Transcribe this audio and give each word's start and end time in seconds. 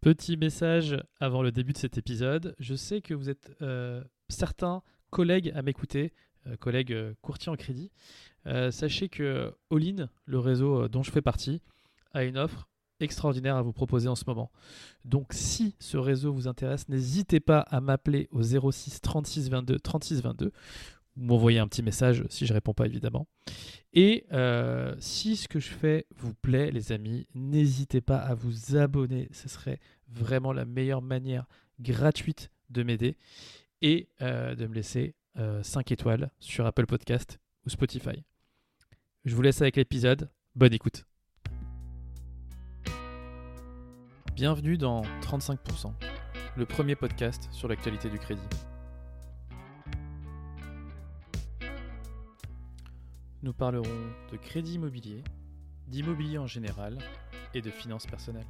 Petit 0.00 0.38
message 0.38 0.96
avant 1.20 1.42
le 1.42 1.52
début 1.52 1.74
de 1.74 1.78
cet 1.78 1.98
épisode. 1.98 2.56
Je 2.58 2.74
sais 2.74 3.02
que 3.02 3.12
vous 3.12 3.28
êtes 3.28 3.52
euh, 3.60 4.02
certains 4.30 4.82
collègues 5.10 5.52
à 5.54 5.60
m'écouter, 5.60 6.14
euh, 6.46 6.56
collègues 6.56 6.94
euh, 6.94 7.12
courtiers 7.20 7.52
en 7.52 7.56
crédit. 7.56 7.90
Sachez 8.70 9.10
que 9.10 9.52
All-in, 9.70 10.08
le 10.24 10.38
réseau 10.38 10.88
dont 10.88 11.02
je 11.02 11.10
fais 11.10 11.20
partie, 11.20 11.60
a 12.12 12.24
une 12.24 12.38
offre 12.38 12.70
extraordinaire 13.00 13.56
à 13.56 13.62
vous 13.62 13.74
proposer 13.74 14.08
en 14.08 14.14
ce 14.14 14.24
moment. 14.26 14.50
Donc 15.04 15.34
si 15.34 15.76
ce 15.78 15.98
réseau 15.98 16.32
vous 16.32 16.48
intéresse, 16.48 16.88
n'hésitez 16.88 17.40
pas 17.40 17.60
à 17.60 17.82
m'appeler 17.82 18.28
au 18.30 18.42
06 18.42 19.02
36 19.02 19.50
22 19.50 19.78
36 19.78 20.22
22 20.22 20.46
ou 20.46 20.52
m'envoyer 21.16 21.58
un 21.58 21.68
petit 21.68 21.82
message 21.82 22.24
si 22.28 22.46
je 22.46 22.52
réponds 22.52 22.74
pas 22.74 22.86
évidemment. 22.86 23.26
Et 23.92 24.26
euh, 24.32 24.94
si 25.00 25.36
ce 25.36 25.48
que 25.48 25.58
je 25.58 25.68
fais 25.68 26.06
vous 26.16 26.34
plaît, 26.34 26.70
les 26.70 26.92
amis, 26.92 27.26
n'hésitez 27.34 28.00
pas 28.00 28.18
à 28.18 28.34
vous 28.34 28.76
abonner. 28.76 29.28
Ce 29.32 29.48
serait 29.48 29.80
vraiment 30.08 30.52
la 30.52 30.64
meilleure 30.64 31.02
manière 31.02 31.46
gratuite 31.80 32.50
de 32.70 32.82
m'aider 32.82 33.16
et 33.82 34.08
euh, 34.22 34.54
de 34.54 34.66
me 34.66 34.74
laisser 34.74 35.14
euh, 35.38 35.62
5 35.62 35.90
étoiles 35.92 36.30
sur 36.38 36.66
Apple 36.66 36.86
Podcast 36.86 37.40
ou 37.66 37.70
Spotify. 37.70 38.24
Je 39.24 39.34
vous 39.34 39.42
laisse 39.42 39.60
avec 39.60 39.76
l'épisode. 39.76 40.30
Bonne 40.54 40.72
écoute. 40.72 41.04
Bienvenue 44.34 44.78
dans 44.78 45.02
35%, 45.20 45.92
le 46.56 46.64
premier 46.64 46.96
podcast 46.96 47.48
sur 47.52 47.68
l'actualité 47.68 48.08
du 48.08 48.18
crédit. 48.18 48.69
Nous 53.42 53.54
parlerons 53.54 53.84
de 54.30 54.36
crédit 54.36 54.74
immobilier, 54.74 55.24
d'immobilier 55.88 56.36
en 56.36 56.46
général 56.46 56.98
et 57.54 57.62
de 57.62 57.70
finances 57.70 58.06
personnelles. 58.06 58.46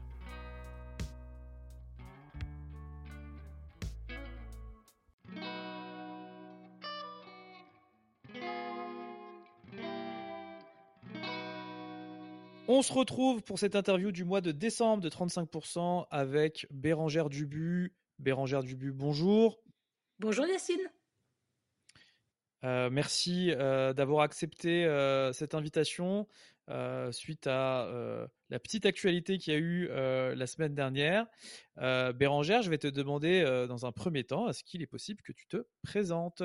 On 12.67 12.83
se 12.83 12.93
retrouve 12.93 13.43
pour 13.43 13.61
cette 13.61 13.77
interview 13.77 14.11
du 14.11 14.25
mois 14.25 14.41
de 14.41 14.51
décembre 14.51 15.03
de 15.03 15.09
35% 15.09 16.07
avec 16.11 16.67
Bérangère 16.71 17.29
Dubu. 17.29 17.95
Bérangère 18.19 18.65
Dubu, 18.65 18.91
bonjour. 18.91 19.61
Bonjour 20.19 20.47
Yacine. 20.47 20.91
Euh, 22.63 22.91
merci 22.91 23.53
euh, 23.53 23.95
d'avoir 23.95 24.23
accepté 24.23 24.85
euh, 24.85 25.33
cette 25.33 25.55
invitation 25.55 26.27
suite 27.11 27.49
à 27.49 27.89
la 28.49 28.61
petite 28.61 28.87
actualité 28.87 29.37
qu'il 29.39 29.53
y 29.53 29.57
a 29.57 29.59
eu 29.59 29.89
la 29.89 30.47
semaine 30.47 30.73
dernière. 30.73 31.27
Bérangère, 31.77 32.63
je 32.63 32.71
vais 32.71 32.79
te 32.79 32.87
demander 32.87 33.43
dans 33.69 33.87
un 33.87 33.91
premier 33.91 34.23
temps, 34.23 34.49
est-ce 34.49 34.63
qu'il 34.63 34.81
est 34.81 34.87
possible 34.87 35.21
que 35.23 35.33
tu 35.33 35.49
te 35.49 35.67
présentes? 35.83 36.45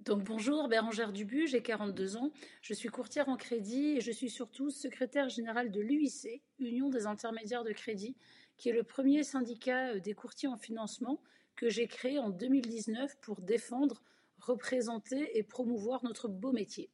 Donc 0.00 0.24
bonjour 0.24 0.68
Bérangère 0.68 1.12
Dubu, 1.12 1.46
j'ai 1.46 1.62
42 1.62 2.16
ans, 2.16 2.32
je 2.62 2.72
suis 2.72 2.88
courtière 2.88 3.28
en 3.28 3.36
crédit 3.36 3.98
et 3.98 4.00
je 4.00 4.10
suis 4.10 4.30
surtout 4.30 4.70
secrétaire 4.70 5.28
générale 5.28 5.70
de 5.70 5.82
l'UIC, 5.82 6.42
Union 6.58 6.88
des 6.88 7.04
intermédiaires 7.04 7.64
de 7.64 7.72
crédit, 7.72 8.16
qui 8.56 8.70
est 8.70 8.72
le 8.72 8.84
premier 8.84 9.22
syndicat 9.22 9.98
des 9.98 10.14
courtiers 10.14 10.48
en 10.48 10.56
financement 10.56 11.20
que 11.56 11.68
j'ai 11.68 11.88
créé 11.88 12.18
en 12.18 12.30
2019 12.30 13.18
pour 13.20 13.42
défendre, 13.42 14.02
représenter 14.46 15.36
et 15.36 15.42
promouvoir 15.42 16.04
notre 16.04 16.28
beau 16.28 16.52
métier. 16.52 16.90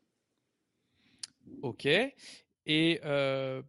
Ok. 1.62 1.86
Et 2.66 3.00
euh, 3.04 3.62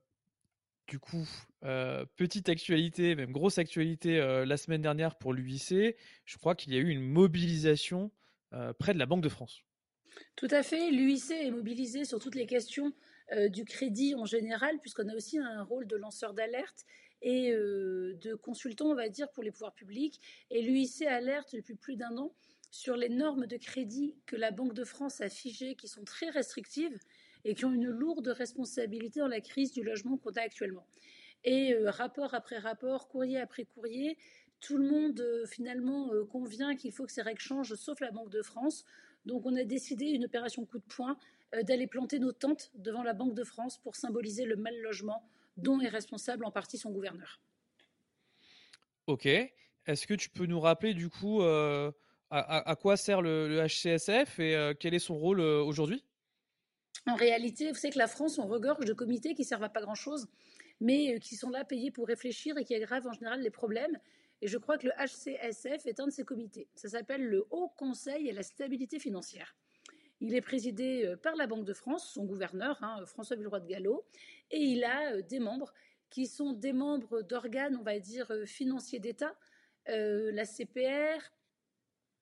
du 0.87 0.99
coup, 0.99 1.27
euh, 1.63 2.05
petite 2.15 2.49
actualité, 2.49 3.15
même 3.15 3.31
grosse 3.31 3.57
actualité 3.57 4.19
euh, 4.19 4.45
la 4.45 4.57
semaine 4.57 4.81
dernière 4.81 5.17
pour 5.17 5.33
l'UIC, 5.33 5.95
je 6.25 6.37
crois 6.37 6.55
qu'il 6.55 6.73
y 6.73 6.77
a 6.77 6.79
eu 6.79 6.89
une 6.89 7.01
mobilisation 7.01 8.11
près 8.79 8.93
de 8.93 8.99
la 8.99 9.05
Banque 9.05 9.23
de 9.23 9.29
France. 9.29 9.63
Tout 10.35 10.49
à 10.51 10.61
fait, 10.61 10.91
l'UIC 10.91 11.31
est 11.31 11.51
mobilisé 11.51 12.03
sur 12.03 12.19
toutes 12.19 12.35
les 12.35 12.45
questions 12.45 12.91
du 13.47 13.63
crédit 13.63 14.13
en 14.13 14.25
général, 14.25 14.77
puisqu'on 14.81 15.07
a 15.07 15.15
aussi 15.15 15.39
un 15.39 15.63
rôle 15.63 15.87
de 15.87 15.95
lanceur 15.95 16.33
d'alerte 16.33 16.85
et 17.21 17.53
de 17.53 18.35
consultant, 18.35 18.87
on 18.87 18.95
va 18.95 19.07
dire, 19.07 19.31
pour 19.31 19.41
les 19.41 19.51
pouvoirs 19.51 19.73
publics. 19.73 20.19
Et 20.49 20.63
l'UIC 20.63 21.03
alerte 21.03 21.55
depuis 21.55 21.75
plus 21.75 21.95
d'un 21.95 22.17
an 22.17 22.33
sur 22.71 22.95
les 22.95 23.09
normes 23.09 23.45
de 23.45 23.57
crédit 23.57 24.15
que 24.25 24.37
la 24.37 24.49
Banque 24.51 24.73
de 24.73 24.85
France 24.85 25.19
a 25.21 25.29
figées, 25.29 25.75
qui 25.75 25.89
sont 25.89 26.05
très 26.05 26.29
restrictives 26.29 26.97
et 27.43 27.53
qui 27.53 27.65
ont 27.65 27.73
une 27.73 27.89
lourde 27.89 28.29
responsabilité 28.29 29.19
dans 29.19 29.27
la 29.27 29.41
crise 29.41 29.73
du 29.73 29.83
logement 29.83 30.17
qu'on 30.17 30.31
a 30.31 30.41
actuellement. 30.41 30.87
Et 31.43 31.73
euh, 31.73 31.91
rapport 31.91 32.33
après 32.33 32.59
rapport, 32.59 33.07
courrier 33.09 33.39
après 33.39 33.65
courrier, 33.65 34.17
tout 34.59 34.77
le 34.77 34.87
monde 34.87 35.19
euh, 35.19 35.45
finalement 35.47 36.13
euh, 36.13 36.23
convient 36.23 36.75
qu'il 36.75 36.91
faut 36.93 37.05
que 37.05 37.11
ces 37.11 37.21
règles 37.21 37.41
changent, 37.41 37.75
sauf 37.75 37.99
la 37.99 38.11
Banque 38.11 38.29
de 38.29 38.41
France. 38.41 38.85
Donc 39.25 39.45
on 39.45 39.55
a 39.55 39.63
décidé 39.63 40.05
une 40.05 40.25
opération 40.25 40.65
coup 40.65 40.79
de 40.79 40.83
poing 40.83 41.17
d'aller 41.63 41.85
planter 41.85 42.17
nos 42.19 42.31
tentes 42.31 42.71
devant 42.75 43.03
la 43.03 43.13
Banque 43.13 43.33
de 43.33 43.43
France 43.43 43.77
pour 43.77 43.97
symboliser 43.97 44.45
le 44.45 44.55
mal 44.55 44.79
logement 44.79 45.27
dont 45.57 45.81
est 45.81 45.89
responsable 45.89 46.45
en 46.45 46.51
partie 46.51 46.77
son 46.77 46.91
gouverneur. 46.91 47.41
Ok. 49.07 49.25
Est-ce 49.25 50.07
que 50.07 50.13
tu 50.13 50.29
peux 50.29 50.45
nous 50.45 50.61
rappeler 50.61 50.93
du 50.93 51.09
coup 51.09 51.41
à, 52.31 52.75
quoi 52.75 52.97
sert 52.97 53.21
le, 53.21 53.65
HCSF 53.67 54.39
et 54.39 54.55
euh, 54.55 54.73
quel 54.77 54.93
est 54.93 54.99
son 54.99 55.17
rôle 55.17 55.41
euh, 55.41 55.61
aujourd'hui? 55.61 56.03
En 57.07 57.15
réalité, 57.15 57.69
vous 57.69 57.77
savez 57.77 57.93
que 57.93 57.97
la 57.97 58.07
France, 58.07 58.39
on 58.39 58.47
regorge 58.47 58.85
de 58.85 58.93
comités 58.93 59.33
qui 59.33 59.43
servent 59.43 59.63
à 59.63 59.69
pas 59.69 59.81
grand-chose, 59.81 60.27
mais 60.79 61.15
euh, 61.15 61.19
qui 61.19 61.35
sont 61.35 61.49
là 61.49 61.65
payés 61.65 61.91
pour 61.91 62.07
réfléchir 62.07 62.57
et 62.57 62.63
qui 62.63 62.73
aggravent 62.73 63.07
en 63.07 63.13
général 63.13 63.41
les 63.41 63.49
problèmes. 63.49 63.97
Et 64.41 64.47
je 64.47 64.57
crois 64.57 64.77
que 64.77 64.87
le 64.87 64.93
HCSF 64.93 65.85
est 65.85 65.99
un 65.99 66.07
de 66.07 66.11
ces 66.11 66.23
comités. 66.23 66.67
Ça 66.73 66.89
s'appelle 66.89 67.23
le 67.23 67.45
Haut 67.49 67.69
Conseil 67.77 68.29
à 68.29 68.33
la 68.33 68.43
stabilité 68.43 68.97
financière. 68.97 69.55
Il 70.21 70.33
est 70.33 70.41
présidé 70.41 71.15
par 71.21 71.35
la 71.35 71.47
Banque 71.47 71.65
de 71.65 71.73
France, 71.73 72.11
son 72.13 72.25
gouverneur, 72.25 72.77
hein, 72.81 73.03
François 73.05 73.35
Villeroy 73.35 73.59
de 73.59 73.67
Gallo, 73.67 74.05
et 74.51 74.59
il 74.59 74.83
a 74.83 75.21
des 75.21 75.39
membres 75.39 75.73
qui 76.09 76.27
sont 76.27 76.53
des 76.53 76.73
membres 76.73 77.21
d'organes, 77.23 77.75
on 77.75 77.83
va 77.83 77.99
dire, 77.99 78.31
financiers 78.45 78.99
d'État, 78.99 79.35
la 79.87 80.45
CPR, 80.45 81.19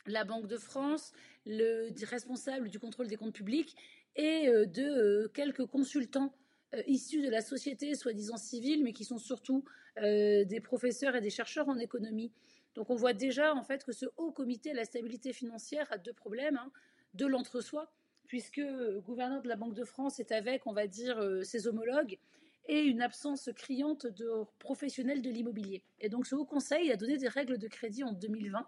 la 0.06 0.24
Banque 0.24 0.48
de 0.48 0.58
France, 0.58 1.14
le 1.46 1.90
responsable 2.06 2.70
du 2.70 2.80
contrôle 2.80 3.08
des 3.08 3.18
comptes 3.18 3.34
publics 3.34 3.76
et 4.16 4.48
euh, 4.48 4.66
de 4.66 4.84
euh, 4.84 5.28
quelques 5.34 5.66
consultants 5.66 6.34
euh, 6.74 6.82
issus 6.88 7.22
de 7.22 7.30
la 7.30 7.42
société 7.42 7.96
soi-disant 7.96 8.38
civile, 8.38 8.84
mais 8.84 8.94
qui 8.94 9.06
sont 9.06 9.18
surtout 9.18 9.64
des 10.02 10.62
professeurs 10.64 11.18
et 11.18 11.20
des 11.20 11.30
chercheurs 11.30 11.68
en 11.68 11.78
économie. 11.78 12.32
Donc 12.74 12.90
on 12.90 12.96
voit 12.96 13.12
déjà 13.12 13.54
en 13.54 13.64
fait 13.64 13.84
que 13.84 13.92
ce 13.92 14.06
haut 14.16 14.32
comité 14.32 14.72
à 14.72 14.74
la 14.74 14.86
stabilité 14.86 15.34
financière 15.34 15.92
a 15.92 15.98
deux 15.98 16.14
problèmes. 16.14 16.56
hein. 16.56 16.72
De 17.16 17.26
l'entre-soi, 17.26 17.92
puisque 18.28 18.58
le 18.58 19.02
gouverneur 19.02 19.42
de 19.42 19.50
la 19.50 19.58
Banque 19.58 19.74
de 19.74 19.84
France 19.84 20.22
est 20.22 20.32
avec, 20.32 20.68
on 20.68 20.72
va 20.72 20.88
dire, 20.88 21.22
ses 21.44 21.68
homologues, 21.68 22.18
et 22.70 22.82
une 22.84 23.02
absence 23.02 23.50
criante 23.58 24.06
de 24.06 24.30
professionnels 24.60 25.22
de 25.22 25.30
l'immobilier. 25.32 25.84
Et 26.00 26.08
donc 26.08 26.28
ce 26.28 26.36
haut 26.36 26.46
conseil 26.46 26.92
a 26.92 26.96
donné 26.96 27.18
des 27.18 27.28
règles 27.28 27.58
de 27.58 27.68
crédit 27.68 28.04
en 28.04 28.14
2020 28.14 28.66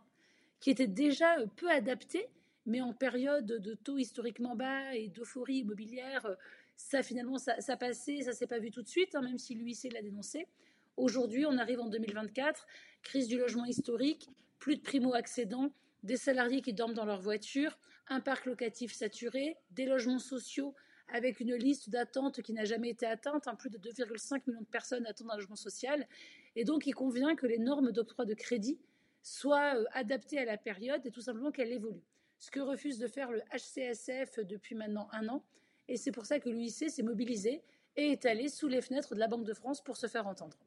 qui 0.62 0.70
étaient 0.70 0.88
déjà 0.88 1.40
euh, 1.40 1.48
peu 1.58 1.70
adaptées 1.70 2.30
mais 2.66 2.82
en 2.82 2.94
période 2.94 3.46
de 3.46 3.74
taux 3.74 3.98
historiquement 3.98 4.56
bas 4.56 4.94
et 4.96 5.08
d'euphorie 5.08 5.58
immobilière, 5.58 6.26
euh, 6.26 6.36
ça 6.76 7.04
finalement, 7.04 7.38
ça, 7.38 7.60
ça 7.62 7.78
passait, 7.78 8.22
ça 8.22 8.34
s'est 8.34 8.48
pas 8.48 8.60
vu 8.60 8.72
tout 8.72 8.82
de 8.82 8.88
suite, 8.88 9.16
hein, 9.16 9.22
même 9.22 9.38
si 9.38 9.56
l'UIC 9.56 9.92
l'a 9.94 10.02
dénoncé. 10.02 10.48
Aujourd'hui, 10.98 11.46
on 11.46 11.58
arrive 11.58 11.80
en 11.80 11.90
2024, 11.90 12.68
crise 13.02 13.28
du 13.28 13.38
logement 13.38 13.66
historique, 13.66 14.30
plus 14.60 14.76
de 14.76 14.82
primo-accédants, 14.82 15.72
des 16.04 16.18
salariés 16.18 16.62
qui 16.62 16.74
dorment 16.74 16.94
dans 16.94 17.06
leur 17.06 17.22
voiture, 17.22 17.78
un 18.08 18.20
parc 18.20 18.46
locatif 18.46 18.94
saturé, 18.94 19.58
des 19.72 19.86
logements 19.86 20.20
sociaux 20.20 20.76
avec 21.14 21.40
une 21.40 21.56
liste 21.56 21.90
d'attente 21.90 22.42
qui 22.42 22.54
n'a 22.54 22.64
jamais 22.64 22.90
été 22.90 23.06
atteinte, 23.06 23.48
hein, 23.48 23.56
plus 23.56 23.70
de 23.70 23.78
2,5 23.78 24.44
millions 24.48 24.62
de 24.62 24.66
personnes 24.66 25.06
attendent 25.06 25.32
un 25.32 25.36
logement 25.36 25.56
social. 25.56 26.08
Et 26.56 26.64
donc, 26.64 26.88
il 26.88 26.94
convient 26.94 27.36
que 27.36 27.46
les 27.46 27.58
normes 27.58 27.92
d'octroi 27.92 28.26
de 28.26 28.34
crédit 28.34 28.80
soient 29.22 29.76
euh, 29.76 29.86
adaptées 29.94 30.40
à 30.40 30.46
la 30.46 30.58
période 30.58 31.06
et 31.06 31.12
tout 31.12 31.22
simplement 31.22 31.52
qu'elles 31.52 31.72
évoluent 31.72 32.04
ce 32.38 32.50
que 32.50 32.60
refuse 32.60 32.98
de 32.98 33.08
faire 33.08 33.32
le 33.32 33.42
HCSF 33.54 34.40
depuis 34.40 34.74
maintenant 34.74 35.08
un 35.12 35.28
an. 35.30 35.44
Et 35.88 35.96
c'est 35.96 36.12
pour 36.12 36.26
ça 36.26 36.40
que 36.40 36.50
l'UIC 36.50 36.90
s'est 36.90 37.04
mobilisé 37.04 37.62
et 37.96 38.12
est 38.14 38.26
allé 38.26 38.50
sous 38.50 38.68
les 38.68 38.82
fenêtres 38.82 39.14
de 39.14 39.20
la 39.20 39.28
Banque 39.28 39.46
de 39.46 39.54
France 39.54 39.84
pour 39.84 39.96
se 39.96 40.08
faire 40.08 40.26
entendre. 40.26 40.58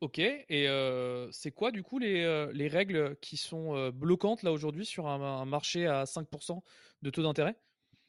Ok. 0.00 0.18
Et 0.20 0.68
euh, 0.68 1.28
c'est 1.32 1.50
quoi 1.50 1.72
du 1.72 1.82
coup 1.82 1.98
les, 1.98 2.22
euh, 2.22 2.52
les 2.52 2.68
règles 2.68 3.16
qui 3.20 3.36
sont 3.36 3.90
bloquantes 3.90 4.44
là 4.44 4.52
aujourd'hui 4.52 4.86
sur 4.86 5.08
un, 5.08 5.20
un 5.20 5.44
marché 5.44 5.86
à 5.88 6.04
5% 6.04 6.60
de 7.02 7.10
taux 7.10 7.22
d'intérêt? 7.22 7.56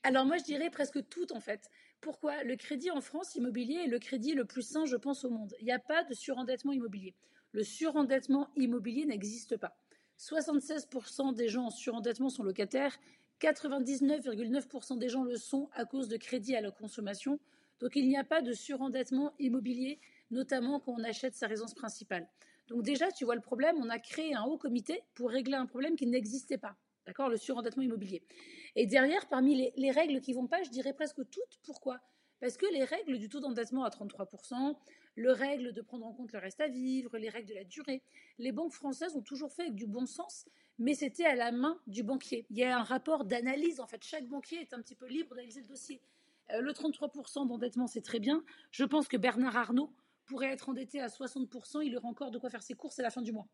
Alors 0.04 0.26
moi, 0.26 0.38
je 0.38 0.44
dirais 0.44 0.70
presque 0.70 1.08
tout 1.08 1.32
en 1.34 1.40
fait. 1.40 1.70
Pourquoi? 2.02 2.44
Le 2.44 2.58
crédit 2.58 2.92
en 2.92 3.00
France 3.00 3.36
immobilier 3.36 3.86
est 3.86 3.88
le 3.88 4.00
crédit 4.00 4.34
le 4.34 4.44
plus 4.44 4.62
sain, 4.62 4.86
je 4.86 4.98
pense, 4.98 5.24
au 5.24 5.30
monde. 5.30 5.56
Il 5.60 5.66
n'y 5.66 5.72
a 5.72 5.80
pas 5.80 6.04
de 6.04 6.14
surendettement 6.14 6.74
immobilier. 6.74 7.16
Le 7.54 7.64
surendettement 7.64 8.50
immobilier 8.56 9.06
n'existe 9.06 9.58
pas. 9.58 9.78
76% 10.20 11.34
des 11.34 11.48
gens 11.48 11.66
en 11.66 11.70
surendettement 11.70 12.30
sont 12.30 12.44
locataires, 12.44 12.98
99,9% 13.42 14.98
des 14.98 15.10
gens 15.10 15.24
le 15.24 15.38
sont 15.38 15.70
à 15.74 15.86
cause 15.86 16.08
de 16.08 16.18
crédits 16.18 16.56
à 16.56 16.62
la 16.62 16.72
consommation. 16.72 17.40
Donc 17.80 17.96
il 17.96 18.08
n'y 18.08 18.18
a 18.18 18.24
pas 18.24 18.42
de 18.42 18.54
surendettement 18.54 19.34
immobilier 19.40 20.00
notamment 20.32 20.80
quand 20.80 20.94
on 20.94 21.04
achète 21.04 21.36
sa 21.36 21.48
résidence 21.48 21.74
principale. 21.76 22.28
Donc 22.68 22.84
déjà, 22.84 23.12
tu 23.12 23.26
vois 23.26 23.36
le 23.36 23.42
problème, 23.42 23.76
on 23.78 23.90
a 23.90 24.00
créé 24.00 24.34
un 24.34 24.44
haut 24.44 24.58
comité 24.58 25.04
pour 25.14 25.30
régler 25.30 25.56
un 25.56 25.66
problème 25.66 25.96
qui 25.96 26.08
n'existait 26.08 26.58
pas. 26.58 26.76
D'accord 27.06 27.30
Le 27.30 27.38
surendettement 27.38 27.84
immobilier. 27.84 28.24
Et 28.76 28.88
derrière, 28.88 29.28
parmi 29.28 29.56
les, 29.56 29.74
les 29.76 29.92
règles 29.92 30.22
qui 30.22 30.34
vont 30.34 30.48
pas, 30.48 30.64
je 30.64 30.70
dirais 30.70 30.94
presque 30.94 31.22
toutes. 31.30 31.60
Pourquoi? 31.64 32.00
Parce 32.40 32.58
que 32.58 32.66
les 32.74 32.84
règles 32.84 33.18
du 33.20 33.30
taux 33.30 33.42
d'endettement 33.42 33.84
à 33.84 33.90
33%, 33.90 34.76
le 35.16 35.32
règle 35.32 35.74
de 35.74 35.82
prendre 35.82 36.06
en 36.06 36.14
compte 36.14 36.32
le 36.32 36.40
reste 36.40 36.62
à 36.62 36.68
vivre, 36.68 37.18
les 37.18 37.30
règles 37.30 37.50
de 37.50 37.54
la 37.54 37.64
durée, 37.64 38.02
les 38.40 38.52
banques 38.52 38.74
françaises 38.74 39.16
ont 39.16 39.22
toujours 39.22 39.52
fait 39.52 39.64
avec 39.64 39.76
du 39.76 39.86
bon 39.86 40.06
sens, 40.06 40.46
mais 40.80 40.96
c'était 40.96 41.26
à 41.26 41.36
la 41.36 41.52
main 41.52 41.80
du 41.88 42.04
banquier. 42.04 42.46
Il 42.50 42.58
y 42.58 42.64
a 42.64 42.78
un 42.78 42.84
rapport 42.84 43.26
d'analyse, 43.26 43.80
en 43.80 43.88
fait, 43.88 44.04
chaque 44.04 44.28
banquier 44.28 44.58
est 44.62 44.74
un 44.74 44.82
petit 44.82 44.96
peu 44.96 45.08
libre 45.08 45.36
d'analyser 45.36 45.62
le 45.62 45.68
dossier. 45.68 46.02
Euh, 46.52 46.62
le 46.62 46.72
33% 46.72 47.48
d'endettement, 47.48 47.88
c'est 47.88 48.02
très 48.02 48.20
bien. 48.20 48.44
Je 48.72 48.84
pense 48.84 49.08
que 49.08 49.18
Bernard 49.18 49.56
Arnault 49.56 49.94
pourrait 50.26 50.52
être 50.52 50.70
endetté 50.70 51.00
à 51.00 51.08
60%, 51.08 51.82
il 51.84 51.96
aurait 51.98 52.08
encore 52.08 52.32
de 52.32 52.40
quoi 52.40 52.50
faire 52.50 52.64
ses 52.64 52.74
courses 52.74 53.00
à 53.00 53.04
la 53.04 53.10
fin 53.10 53.22
du 53.22 53.32
mois. 53.32 53.48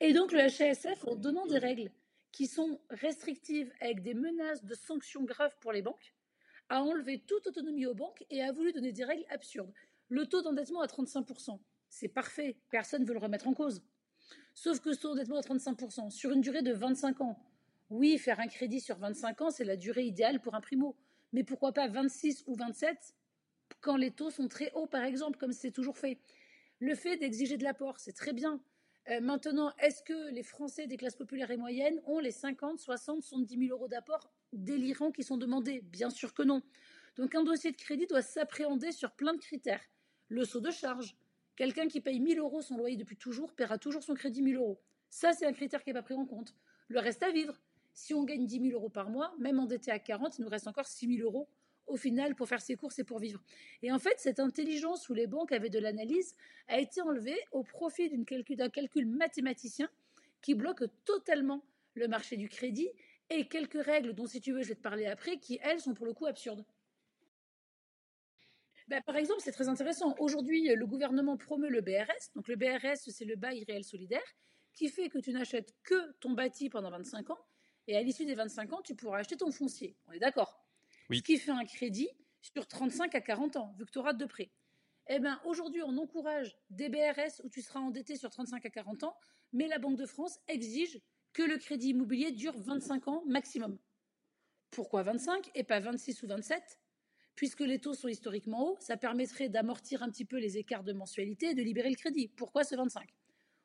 Et 0.00 0.12
donc 0.12 0.32
le 0.32 0.40
HASF, 0.40 1.06
en 1.06 1.16
donnant 1.16 1.46
des 1.46 1.58
règles 1.58 1.90
qui 2.32 2.46
sont 2.46 2.80
restrictives 2.90 3.72
avec 3.80 4.02
des 4.02 4.14
menaces 4.14 4.64
de 4.64 4.74
sanctions 4.74 5.24
graves 5.24 5.56
pour 5.60 5.72
les 5.72 5.82
banques, 5.82 6.14
a 6.68 6.82
enlevé 6.82 7.22
toute 7.26 7.46
autonomie 7.46 7.86
aux 7.86 7.94
banques 7.94 8.24
et 8.30 8.42
a 8.42 8.52
voulu 8.52 8.72
donner 8.72 8.92
des 8.92 9.04
règles 9.04 9.24
absurdes. 9.28 9.72
Le 10.12 10.26
taux 10.26 10.42
d'endettement 10.42 10.82
à 10.82 10.86
35%, 10.86 11.58
c'est 11.88 12.08
parfait, 12.08 12.58
personne 12.68 13.00
ne 13.00 13.06
veut 13.06 13.14
le 13.14 13.18
remettre 13.18 13.48
en 13.48 13.54
cause. 13.54 13.82
Sauf 14.52 14.78
que 14.78 14.92
ce 14.92 15.00
taux 15.00 15.08
d'endettement 15.08 15.38
à 15.38 15.40
35%, 15.40 16.10
sur 16.10 16.32
une 16.32 16.42
durée 16.42 16.60
de 16.60 16.74
25 16.74 17.22
ans, 17.22 17.42
oui, 17.88 18.18
faire 18.18 18.38
un 18.38 18.46
crédit 18.46 18.78
sur 18.78 18.98
25 18.98 19.40
ans, 19.40 19.50
c'est 19.50 19.64
la 19.64 19.78
durée 19.78 20.04
idéale 20.04 20.42
pour 20.42 20.54
un 20.54 20.60
primo. 20.60 20.96
Mais 21.32 21.44
pourquoi 21.44 21.72
pas 21.72 21.88
26 21.88 22.44
ou 22.46 22.54
27 22.54 23.14
quand 23.80 23.96
les 23.96 24.10
taux 24.10 24.28
sont 24.28 24.48
très 24.48 24.70
hauts, 24.74 24.86
par 24.86 25.02
exemple, 25.02 25.38
comme 25.38 25.54
c'est 25.54 25.70
toujours 25.70 25.96
fait? 25.96 26.18
Le 26.78 26.94
fait 26.94 27.16
d'exiger 27.16 27.56
de 27.56 27.64
l'apport, 27.64 27.98
c'est 27.98 28.12
très 28.12 28.34
bien. 28.34 28.60
Euh, 29.08 29.22
maintenant, 29.22 29.72
est-ce 29.78 30.02
que 30.02 30.30
les 30.30 30.42
Français 30.42 30.86
des 30.86 30.98
classes 30.98 31.16
populaires 31.16 31.50
et 31.50 31.56
moyennes 31.56 32.02
ont 32.04 32.18
les 32.18 32.32
50, 32.32 32.78
60, 32.78 33.22
70 33.22 33.66
000 33.66 33.70
euros 33.70 33.88
d'apport 33.88 34.30
délirants 34.52 35.10
qui 35.10 35.22
sont 35.22 35.38
demandés? 35.38 35.80
Bien 35.84 36.10
sûr 36.10 36.34
que 36.34 36.42
non. 36.42 36.60
Donc 37.16 37.34
un 37.34 37.44
dossier 37.44 37.72
de 37.72 37.78
crédit 37.78 38.06
doit 38.06 38.20
s'appréhender 38.20 38.92
sur 38.92 39.12
plein 39.12 39.32
de 39.32 39.40
critères. 39.40 39.80
Le 40.32 40.46
saut 40.46 40.60
de 40.60 40.70
charge. 40.70 41.14
Quelqu'un 41.56 41.88
qui 41.88 42.00
paye 42.00 42.18
1000 42.18 42.38
euros 42.38 42.62
son 42.62 42.78
loyer 42.78 42.96
depuis 42.96 43.18
toujours 43.18 43.52
paiera 43.52 43.76
toujours 43.76 44.02
son 44.02 44.14
crédit 44.14 44.40
1000 44.40 44.56
euros. 44.56 44.80
Ça, 45.10 45.34
c'est 45.34 45.44
un 45.44 45.52
critère 45.52 45.84
qui 45.84 45.90
n'est 45.90 45.94
pas 45.94 46.02
pris 46.02 46.14
en 46.14 46.24
compte. 46.24 46.54
Le 46.88 47.00
reste 47.00 47.22
à 47.22 47.30
vivre. 47.30 47.60
Si 47.92 48.14
on 48.14 48.24
gagne 48.24 48.46
10 48.46 48.70
000 48.70 48.72
euros 48.72 48.88
par 48.88 49.10
mois, 49.10 49.34
même 49.38 49.60
endetté 49.60 49.90
à 49.90 49.98
40, 49.98 50.38
il 50.38 50.44
nous 50.44 50.48
reste 50.48 50.66
encore 50.68 50.86
6 50.86 51.18
000 51.18 51.28
euros 51.28 51.50
au 51.86 51.98
final 51.98 52.34
pour 52.34 52.48
faire 52.48 52.62
ses 52.62 52.76
courses 52.76 52.98
et 52.98 53.04
pour 53.04 53.18
vivre. 53.18 53.42
Et 53.82 53.92
en 53.92 53.98
fait, 53.98 54.14
cette 54.20 54.40
intelligence 54.40 55.06
où 55.10 55.12
les 55.12 55.26
banques 55.26 55.52
avaient 55.52 55.68
de 55.68 55.78
l'analyse 55.78 56.34
a 56.66 56.78
été 56.78 57.02
enlevée 57.02 57.38
au 57.50 57.62
profit 57.62 58.08
d'un 58.08 58.24
calcul, 58.24 58.56
calcul 58.72 59.04
mathématicien 59.04 59.90
qui 60.40 60.54
bloque 60.54 60.84
totalement 61.04 61.62
le 61.92 62.08
marché 62.08 62.38
du 62.38 62.48
crédit 62.48 62.88
et 63.28 63.48
quelques 63.48 63.84
règles 63.84 64.14
dont, 64.14 64.26
si 64.26 64.40
tu 64.40 64.52
veux, 64.52 64.62
je 64.62 64.68
vais 64.68 64.76
te 64.76 64.80
parler 64.80 65.04
après, 65.04 65.36
qui, 65.36 65.60
elles, 65.62 65.80
sont 65.80 65.92
pour 65.92 66.06
le 66.06 66.14
coup 66.14 66.24
absurdes. 66.24 66.64
Ben, 68.92 69.00
par 69.00 69.16
exemple, 69.16 69.40
c'est 69.42 69.52
très 69.52 69.70
intéressant. 69.70 70.14
Aujourd'hui, 70.18 70.68
le 70.68 70.86
gouvernement 70.86 71.38
promeut 71.38 71.70
le 71.70 71.80
BRS. 71.80 72.30
Donc 72.34 72.46
le 72.46 72.56
BRS, 72.56 72.98
c'est 73.08 73.24
le 73.24 73.36
bail 73.36 73.64
réel 73.66 73.84
solidaire, 73.84 74.20
qui 74.74 74.90
fait 74.90 75.08
que 75.08 75.18
tu 75.18 75.32
n'achètes 75.32 75.74
que 75.82 76.12
ton 76.20 76.32
bâti 76.32 76.68
pendant 76.68 76.90
25 76.90 77.30
ans, 77.30 77.38
et 77.86 77.96
à 77.96 78.02
l'issue 78.02 78.26
des 78.26 78.34
25 78.34 78.70
ans, 78.74 78.82
tu 78.84 78.94
pourras 78.94 79.20
acheter 79.20 79.38
ton 79.38 79.50
foncier. 79.50 79.96
On 80.08 80.12
est 80.12 80.18
d'accord 80.18 80.62
ce 81.10 81.22
qui 81.22 81.38
fait 81.38 81.52
un 81.52 81.64
crédit 81.64 82.10
sur 82.42 82.66
35 82.66 83.14
à 83.14 83.22
40 83.22 83.56
ans, 83.56 83.74
vu 83.78 83.86
que 83.86 83.90
tu 83.90 83.98
auras 83.98 84.12
de 84.12 84.26
prêts. 84.26 84.50
Eh 85.08 85.20
bien, 85.20 85.40
aujourd'hui, 85.46 85.80
on 85.82 85.96
encourage 85.96 86.54
des 86.68 86.90
BRS 86.90 87.40
où 87.44 87.48
tu 87.48 87.62
seras 87.62 87.80
endetté 87.80 88.16
sur 88.16 88.28
35 88.28 88.66
à 88.66 88.68
40 88.68 89.04
ans, 89.04 89.16
mais 89.54 89.68
la 89.68 89.78
Banque 89.78 89.96
de 89.96 90.04
France 90.04 90.38
exige 90.48 91.00
que 91.32 91.42
le 91.42 91.56
crédit 91.56 91.88
immobilier 91.88 92.30
dure 92.30 92.58
25 92.58 93.08
ans 93.08 93.22
maximum. 93.26 93.78
Pourquoi 94.70 95.02
25 95.02 95.50
et 95.54 95.64
pas 95.64 95.80
26 95.80 96.24
ou 96.24 96.26
27 96.26 96.81
Puisque 97.34 97.60
les 97.60 97.78
taux 97.78 97.94
sont 97.94 98.08
historiquement 98.08 98.68
hauts, 98.68 98.76
ça 98.80 98.96
permettrait 98.96 99.48
d'amortir 99.48 100.02
un 100.02 100.10
petit 100.10 100.24
peu 100.24 100.38
les 100.38 100.58
écarts 100.58 100.84
de 100.84 100.92
mensualité 100.92 101.50
et 101.50 101.54
de 101.54 101.62
libérer 101.62 101.90
le 101.90 101.96
crédit. 101.96 102.28
Pourquoi 102.28 102.64
ce 102.64 102.76
25 102.76 103.08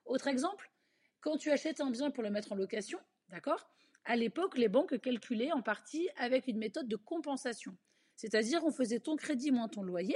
Autre 0.05 0.27
exemple, 0.27 0.71
quand 1.19 1.37
tu 1.37 1.51
achètes 1.51 1.81
un 1.81 1.91
bien 1.91 2.09
pour 2.09 2.23
le 2.23 2.29
mettre 2.29 2.53
en 2.53 2.55
location, 2.55 2.99
d'accord? 3.29 3.69
À 4.05 4.15
l'époque, 4.15 4.57
les 4.57 4.69
banques 4.69 4.97
calculaient 4.99 5.51
en 5.51 5.61
partie 5.61 6.07
avec 6.15 6.47
une 6.47 6.57
méthode 6.57 6.87
de 6.87 6.95
compensation. 6.95 7.75
C'est-à-dire, 8.15 8.63
on 8.63 8.71
faisait 8.71 9.01
ton 9.01 9.17
crédit 9.17 9.51
moins 9.51 9.67
ton 9.67 9.83
loyer. 9.83 10.15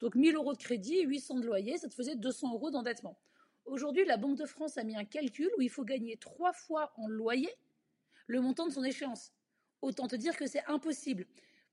Donc, 0.00 0.16
1000 0.16 0.34
euros 0.34 0.52
de 0.52 0.58
crédit 0.58 0.96
et 0.96 1.04
800 1.04 1.38
de 1.38 1.46
loyer, 1.46 1.78
ça 1.78 1.88
te 1.88 1.94
faisait 1.94 2.16
200 2.16 2.52
euros 2.54 2.70
d'endettement. 2.70 3.16
Aujourd'hui, 3.64 4.04
la 4.06 4.16
Banque 4.16 4.38
de 4.38 4.46
France 4.46 4.76
a 4.76 4.82
mis 4.82 4.96
un 4.96 5.04
calcul 5.04 5.50
où 5.56 5.62
il 5.62 5.70
faut 5.70 5.84
gagner 5.84 6.16
trois 6.16 6.52
fois 6.52 6.92
en 6.96 7.06
loyer 7.06 7.50
le 8.26 8.40
montant 8.40 8.66
de 8.66 8.72
son 8.72 8.82
échéance. 8.82 9.32
Autant 9.82 10.08
te 10.08 10.16
dire 10.16 10.36
que 10.36 10.46
c'est 10.46 10.64
impossible. 10.66 11.26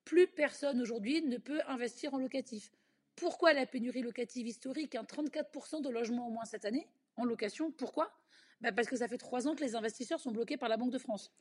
Plus 0.06 0.28
personne 0.28 0.82
aujourd'hui 0.82 1.22
ne 1.24 1.38
peut 1.38 1.62
investir 1.68 2.14
en 2.14 2.20
locatif. 2.20 2.72
Pourquoi 3.16 3.54
la 3.54 3.66
pénurie 3.66 4.02
locative 4.02 4.48
historique 4.48 4.94
34% 4.94 5.82
de 5.82 5.90
logements 5.90 6.28
au 6.28 6.32
moins 6.32 6.46
cette 6.46 6.66
année 6.66 6.88
en 7.18 7.26
location. 7.26 7.72
Pourquoi? 7.72 8.12
Bah, 8.62 8.72
Parce 8.72 8.88
que 8.88 8.96
ça 8.96 9.08
fait 9.08 9.18
trois 9.18 9.48
ans 9.48 9.56
que 9.56 9.64
les 9.64 9.76
investisseurs 9.76 10.20
sont 10.20 10.32
bloqués 10.32 10.58
par 10.58 10.70
la 10.70 10.78
Banque 10.78 10.92
de 10.92 10.98
France. 10.98 11.32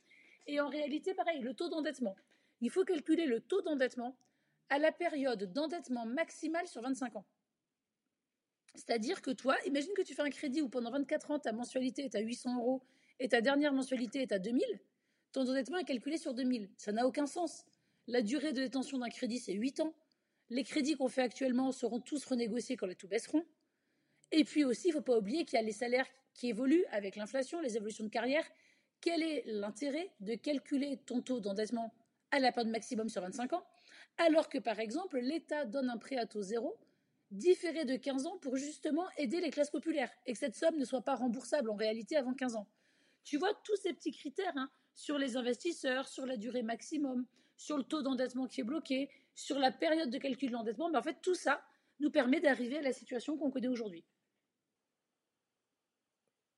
Et 0.47 0.59
en 0.59 0.67
réalité, 0.67 1.13
pareil, 1.13 1.41
le 1.41 1.53
taux 1.53 1.69
d'endettement. 1.69 2.15
Il 2.61 2.69
faut 2.69 2.85
calculer 2.85 3.25
le 3.25 3.41
taux 3.41 3.61
d'endettement 3.61 4.17
à 4.69 4.79
la 4.79 4.91
période 4.91 5.51
d'endettement 5.51 6.05
maximale 6.05 6.67
sur 6.67 6.81
25 6.81 7.15
ans. 7.17 7.25
C'est-à-dire 8.73 9.21
que 9.21 9.31
toi, 9.31 9.55
imagine 9.65 9.93
que 9.95 10.01
tu 10.01 10.13
fais 10.13 10.21
un 10.21 10.29
crédit 10.29 10.61
où 10.61 10.69
pendant 10.69 10.91
24 10.91 11.31
ans, 11.31 11.39
ta 11.39 11.51
mensualité 11.51 12.03
est 12.05 12.15
à 12.15 12.19
800 12.19 12.57
euros 12.57 12.83
et 13.19 13.29
ta 13.29 13.41
dernière 13.41 13.73
mensualité 13.73 14.21
est 14.21 14.31
à 14.31 14.39
2000, 14.39 14.63
ton 15.31 15.41
endettement 15.41 15.77
est 15.77 15.85
calculé 15.85 16.17
sur 16.17 16.33
2000. 16.33 16.69
Ça 16.77 16.91
n'a 16.91 17.07
aucun 17.07 17.25
sens. 17.25 17.65
La 18.07 18.21
durée 18.21 18.53
de 18.53 18.61
détention 18.61 18.99
d'un 18.99 19.09
crédit, 19.09 19.39
c'est 19.39 19.53
8 19.53 19.79
ans. 19.79 19.93
Les 20.49 20.63
crédits 20.63 20.95
qu'on 20.95 21.07
fait 21.07 21.23
actuellement 21.23 21.71
seront 21.71 21.99
tous 21.99 22.23
renégociés 22.25 22.77
quand 22.77 22.85
les 22.85 22.95
taux 22.95 23.07
baisseront. 23.07 23.43
Et 24.31 24.43
puis 24.43 24.63
aussi, 24.63 24.89
il 24.89 24.91
ne 24.91 24.97
faut 24.97 25.01
pas 25.01 25.17
oublier 25.17 25.43
qu'il 25.45 25.57
y 25.57 25.61
a 25.61 25.65
les 25.65 25.71
salaires 25.71 26.07
qui 26.33 26.49
évoluent 26.49 26.85
avec 26.91 27.15
l'inflation, 27.15 27.61
les 27.61 27.77
évolutions 27.77 28.03
de 28.03 28.09
carrière, 28.09 28.45
quel 29.01 29.23
est 29.23 29.43
l'intérêt 29.45 30.11
de 30.19 30.35
calculer 30.35 30.97
ton 31.05 31.21
taux 31.21 31.39
d'endettement 31.39 31.93
à 32.31 32.39
la 32.39 32.51
période 32.51 32.71
maximum 32.71 33.09
sur 33.09 33.21
25 33.21 33.53
ans, 33.53 33.65
alors 34.17 34.49
que 34.49 34.57
par 34.57 34.79
exemple 34.79 35.19
l'État 35.19 35.65
donne 35.65 35.89
un 35.89 35.97
prêt 35.97 36.17
à 36.17 36.25
taux 36.25 36.41
zéro 36.41 36.77
différé 37.31 37.85
de 37.85 37.95
15 37.95 38.25
ans 38.27 38.37
pour 38.39 38.55
justement 38.57 39.05
aider 39.17 39.41
les 39.41 39.49
classes 39.49 39.69
populaires 39.69 40.11
et 40.25 40.33
que 40.33 40.39
cette 40.39 40.55
somme 40.55 40.77
ne 40.77 40.85
soit 40.85 41.01
pas 41.01 41.15
remboursable 41.15 41.69
en 41.69 41.75
réalité 41.75 42.17
avant 42.17 42.33
15 42.33 42.55
ans? 42.55 42.67
Tu 43.23 43.37
vois 43.37 43.53
tous 43.63 43.75
ces 43.77 43.93
petits 43.93 44.11
critères 44.11 44.53
hein, 44.55 44.69
sur 44.93 45.17
les 45.17 45.37
investisseurs, 45.37 46.07
sur 46.07 46.25
la 46.25 46.37
durée 46.37 46.61
maximum, 46.61 47.25
sur 47.57 47.77
le 47.77 47.83
taux 47.83 48.01
d'endettement 48.01 48.47
qui 48.47 48.61
est 48.61 48.65
bloqué, 48.65 49.09
sur 49.33 49.59
la 49.59 49.71
période 49.71 50.09
de 50.09 50.17
calcul 50.17 50.49
de 50.49 50.53
l'endettement, 50.53 50.89
mais 50.89 50.97
en 50.97 51.03
fait 51.03 51.17
tout 51.21 51.35
ça 51.35 51.61
nous 51.99 52.11
permet 52.11 52.39
d'arriver 52.39 52.77
à 52.77 52.81
la 52.81 52.93
situation 52.93 53.37
qu'on 53.37 53.51
connaît 53.51 53.67
aujourd'hui. 53.67 54.03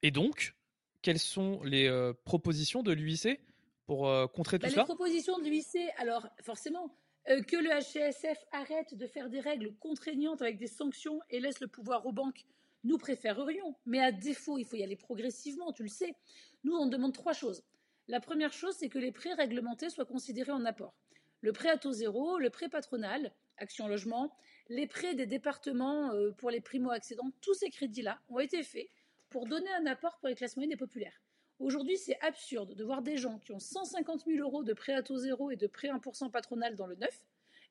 Et 0.01 0.11
donc, 0.11 0.55
quelles 1.01 1.19
sont 1.19 1.61
les 1.63 1.87
euh, 1.87 2.13
propositions 2.25 2.83
de 2.83 2.91
l'UIC 2.91 3.39
pour 3.85 4.07
euh, 4.07 4.27
contrer 4.27 4.59
tout 4.59 4.67
bah, 4.67 4.73
ça? 4.73 4.81
Les 4.81 4.85
propositions 4.85 5.39
de 5.39 5.43
l'UIC, 5.43 5.77
alors 5.97 6.27
forcément, 6.41 6.93
euh, 7.29 7.41
que 7.41 7.57
le 7.57 7.69
HCSF 7.69 8.37
arrête 8.51 8.95
de 8.95 9.07
faire 9.07 9.29
des 9.29 9.39
règles 9.39 9.73
contraignantes 9.79 10.41
avec 10.41 10.57
des 10.57 10.67
sanctions 10.67 11.19
et 11.29 11.39
laisse 11.39 11.59
le 11.59 11.67
pouvoir 11.67 12.05
aux 12.05 12.11
banques, 12.11 12.45
nous 12.83 12.97
préférerions. 12.97 13.75
Mais 13.85 13.99
à 13.99 14.11
défaut, 14.11 14.57
il 14.57 14.65
faut 14.65 14.75
y 14.75 14.83
aller 14.83 14.95
progressivement, 14.95 15.71
tu 15.73 15.83
le 15.83 15.89
sais. 15.89 16.15
Nous, 16.63 16.75
on 16.75 16.87
demande 16.87 17.13
trois 17.13 17.33
choses. 17.33 17.63
La 18.09 18.21
première 18.21 18.53
chose, 18.53 18.75
c'est 18.77 18.87
que 18.87 18.99
les 18.99 19.11
prêts 19.11 19.33
réglementés 19.33 19.89
soient 19.89 20.05
considérés 20.05 20.53
en 20.53 20.63
apport. 20.63 20.95
Le 21.41 21.51
prêt 21.51 21.69
à 21.69 21.77
taux 21.77 21.91
zéro, 21.91 22.39
le 22.39 22.49
prêt 22.49 22.69
patronal, 22.69 23.33
Action 23.57 23.87
Logement, 23.87 24.33
les 24.69 24.87
prêts 24.87 25.13
des 25.13 25.25
départements 25.25 26.11
pour 26.37 26.49
les 26.49 26.61
primo-accédants, 26.61 27.31
tous 27.41 27.53
ces 27.53 27.69
crédits-là 27.69 28.19
ont 28.29 28.39
été 28.39 28.63
faits 28.63 28.89
pour 29.29 29.45
donner 29.45 29.69
un 29.73 29.85
apport 29.87 30.17
pour 30.19 30.29
les 30.29 30.35
classes 30.35 30.55
moyennes 30.55 30.71
et 30.71 30.77
populaires. 30.77 31.21
Aujourd'hui, 31.59 31.97
c'est 31.97 32.19
absurde 32.21 32.75
de 32.75 32.83
voir 32.83 33.01
des 33.01 33.17
gens 33.17 33.39
qui 33.39 33.51
ont 33.51 33.59
150 33.59 34.25
000 34.25 34.39
euros 34.39 34.63
de 34.63 34.73
prêt 34.73 34.93
à 34.93 35.03
taux 35.03 35.17
zéro 35.17 35.51
et 35.51 35.57
de 35.57 35.67
prêt 35.67 35.89
1% 35.89 36.31
patronal 36.31 36.75
dans 36.75 36.87
le 36.87 36.95
neuf 36.95 37.21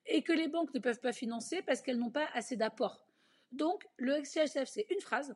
et 0.06 0.22
que 0.22 0.32
les 0.32 0.48
banques 0.48 0.74
ne 0.74 0.80
peuvent 0.80 1.00
pas 1.00 1.12
financer 1.12 1.62
parce 1.62 1.80
qu'elles 1.80 1.98
n'ont 1.98 2.10
pas 2.10 2.28
assez 2.34 2.56
d'apport. 2.56 3.06
Donc, 3.52 3.86
le 3.96 4.20
XCHF, 4.20 4.68
c'est 4.68 4.86
une 4.90 5.00
phrase. 5.00 5.34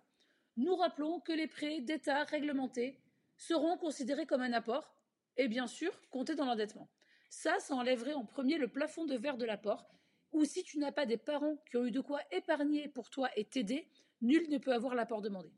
Nous 0.56 0.76
rappelons 0.76 1.20
que 1.20 1.32
les 1.32 1.46
prêts 1.46 1.80
d'État 1.80 2.24
réglementés 2.24 2.99
seront 3.40 3.78
considérés 3.78 4.26
comme 4.26 4.42
un 4.42 4.52
apport 4.52 4.94
et 5.38 5.48
bien 5.48 5.66
sûr 5.66 5.98
comptés 6.10 6.34
dans 6.34 6.44
l'endettement. 6.44 6.90
Ça, 7.30 7.58
ça 7.58 7.74
enlèverait 7.74 8.12
en 8.12 8.26
premier 8.26 8.58
le 8.58 8.68
plafond 8.68 9.06
de 9.06 9.16
verre 9.16 9.38
de 9.38 9.46
l'apport, 9.46 9.88
ou 10.32 10.44
si 10.44 10.62
tu 10.62 10.78
n'as 10.78 10.92
pas 10.92 11.06
des 11.06 11.16
parents 11.16 11.56
qui 11.70 11.78
ont 11.78 11.86
eu 11.86 11.90
de 11.90 12.02
quoi 12.02 12.20
épargner 12.32 12.88
pour 12.88 13.08
toi 13.08 13.30
et 13.36 13.46
t'aider, 13.46 13.88
nul 14.20 14.46
ne 14.50 14.58
peut 14.58 14.74
avoir 14.74 14.94
l'apport 14.94 15.22
demandé. 15.22 15.50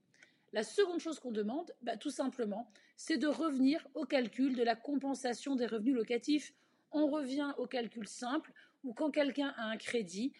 La 0.53 0.63
seconde 0.63 1.01
chose 1.01 1.19
qu'on 1.19 1.33
demande, 1.33 1.73
bah, 1.83 1.97
tout 1.97 2.11
simplement, 2.11 2.71
c'est 2.97 3.19
de 3.19 3.27
revenir 3.27 3.85
au 3.95 4.05
calcul 4.05 4.55
de 4.55 4.63
la 4.63 4.77
compensation 4.77 5.57
des 5.57 5.67
revenus 5.67 5.97
locatifs. 5.97 6.55
On 6.93 7.09
revient 7.09 7.53
au 7.59 7.67
calcul 7.67 8.07
simple 8.07 8.53
où 8.85 8.95
quand 8.95 9.11
quelqu'un 9.11 9.55
a 9.57 9.65
un 9.65 9.77
crédit, 9.77 10.33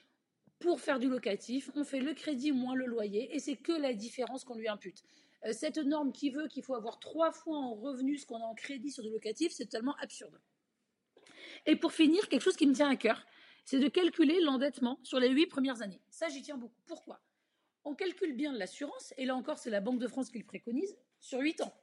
pour 0.61 0.81
faire 0.81 1.01
du 1.01 1.09
locatif, 1.09 1.73
on 1.75 1.83
fait 1.83 1.99
le 1.99 2.15
crédit 2.15 2.53
moins 2.53 2.77
le 2.77 2.87
loyer 2.87 3.35
et 3.35 3.41
c'est 3.41 3.57
que 3.57 3.73
la 3.73 3.95
différence 3.95 4.45
qu'on 4.45 4.55
lui 4.55 4.69
impute. 4.69 5.03
Euh, 5.45 5.53
cette 5.53 5.79
norme 5.79 6.13
qui 6.13 6.31
veut 6.31 6.49
qu'il 6.49 6.63
faut 6.63 6.75
avoir 6.75 6.99
trois 6.99 7.33
fois 7.33 7.59
en 7.59 7.75
revenu 7.75 8.17
ce 8.17 8.27
qu'on 8.27 8.43
a 8.43 8.47
en 8.47 8.55
crédit 8.55 8.91
sur 8.91 9.03
du 9.03 9.11
locatif, 9.11 9.53
c'est 9.53 9.65
totalement 9.65 9.97
absurde. 9.97 10.41
Et 11.67 11.77
pour 11.77 11.93
finir, 11.93 12.29
quelque 12.29 12.43
chose 12.43 12.57
qui 12.57 12.67
me 12.67 12.75
tient 12.75 12.89
à 12.89 12.97
cœur, 12.97 13.27
c'est 13.65 13.79
de 13.79 13.89
calculer 13.89 14.41
l'endettement 14.41 14.99
sur 15.03 15.21
les 15.21 15.29
huit 15.31 15.47
premières 15.47 15.83
années. 15.83 16.03
Ça, 16.11 16.29
j'y 16.29 16.43
tiens 16.43 16.57
beaucoup. 16.57 16.81
Pourquoi? 16.87 17.21
On 17.85 17.95
calcule 17.95 18.35
bien 18.35 18.53
l'assurance, 18.53 19.13
et 19.17 19.25
là 19.25 19.35
encore, 19.35 19.59
c'est 19.59 19.71
la 19.71 19.81
Banque 19.81 19.99
de 19.99 20.07
France 20.07 20.31
qui 20.31 20.39
le 20.39 20.45
préconise, 20.45 20.97
sur 21.21 21.41
huit 21.41 21.61
ans. 21.61 21.75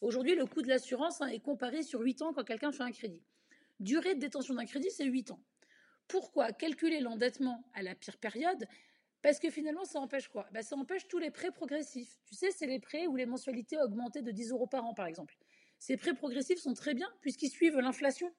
Aujourd'hui, 0.00 0.36
le 0.36 0.46
coût 0.46 0.62
de 0.62 0.68
l'assurance 0.68 1.20
hein, 1.20 1.26
est 1.26 1.40
comparé 1.40 1.82
sur 1.82 2.00
huit 2.00 2.22
ans 2.22 2.32
quand 2.32 2.44
quelqu'un 2.44 2.70
fait 2.70 2.84
un 2.84 2.92
crédit. 2.92 3.24
Durée 3.80 4.14
de 4.14 4.20
détention 4.20 4.54
d'un 4.54 4.66
crédit, 4.66 4.90
c'est 4.90 5.04
huit 5.04 5.30
ans. 5.32 5.40
Pourquoi 6.06 6.52
calculer 6.52 7.00
l'endettement 7.00 7.64
à 7.74 7.82
la 7.82 7.94
pire 7.94 8.16
période 8.16 8.66
Parce 9.22 9.38
que 9.38 9.50
finalement, 9.50 9.84
ça 9.84 10.00
empêche 10.00 10.28
quoi? 10.28 10.46
Bah, 10.52 10.62
Ça 10.62 10.76
empêche 10.76 11.08
tous 11.08 11.18
les 11.18 11.30
prêts 11.30 11.50
progressifs. 11.50 12.18
Tu 12.24 12.34
sais, 12.34 12.50
c'est 12.50 12.66
les 12.66 12.78
prêts 12.78 13.06
où 13.06 13.16
les 13.16 13.26
mensualités 13.26 13.76
augmentaient 13.78 14.22
de 14.22 14.30
10 14.30 14.52
euros 14.52 14.66
par 14.66 14.84
an, 14.84 14.94
par 14.94 15.06
exemple. 15.06 15.36
Ces 15.78 15.96
prêts 15.96 16.14
progressifs 16.14 16.58
sont 16.58 16.74
très 16.74 16.94
bien 16.94 17.08
puisqu'ils 17.20 17.50
suivent 17.50 17.78
l'inflation. 17.78 18.32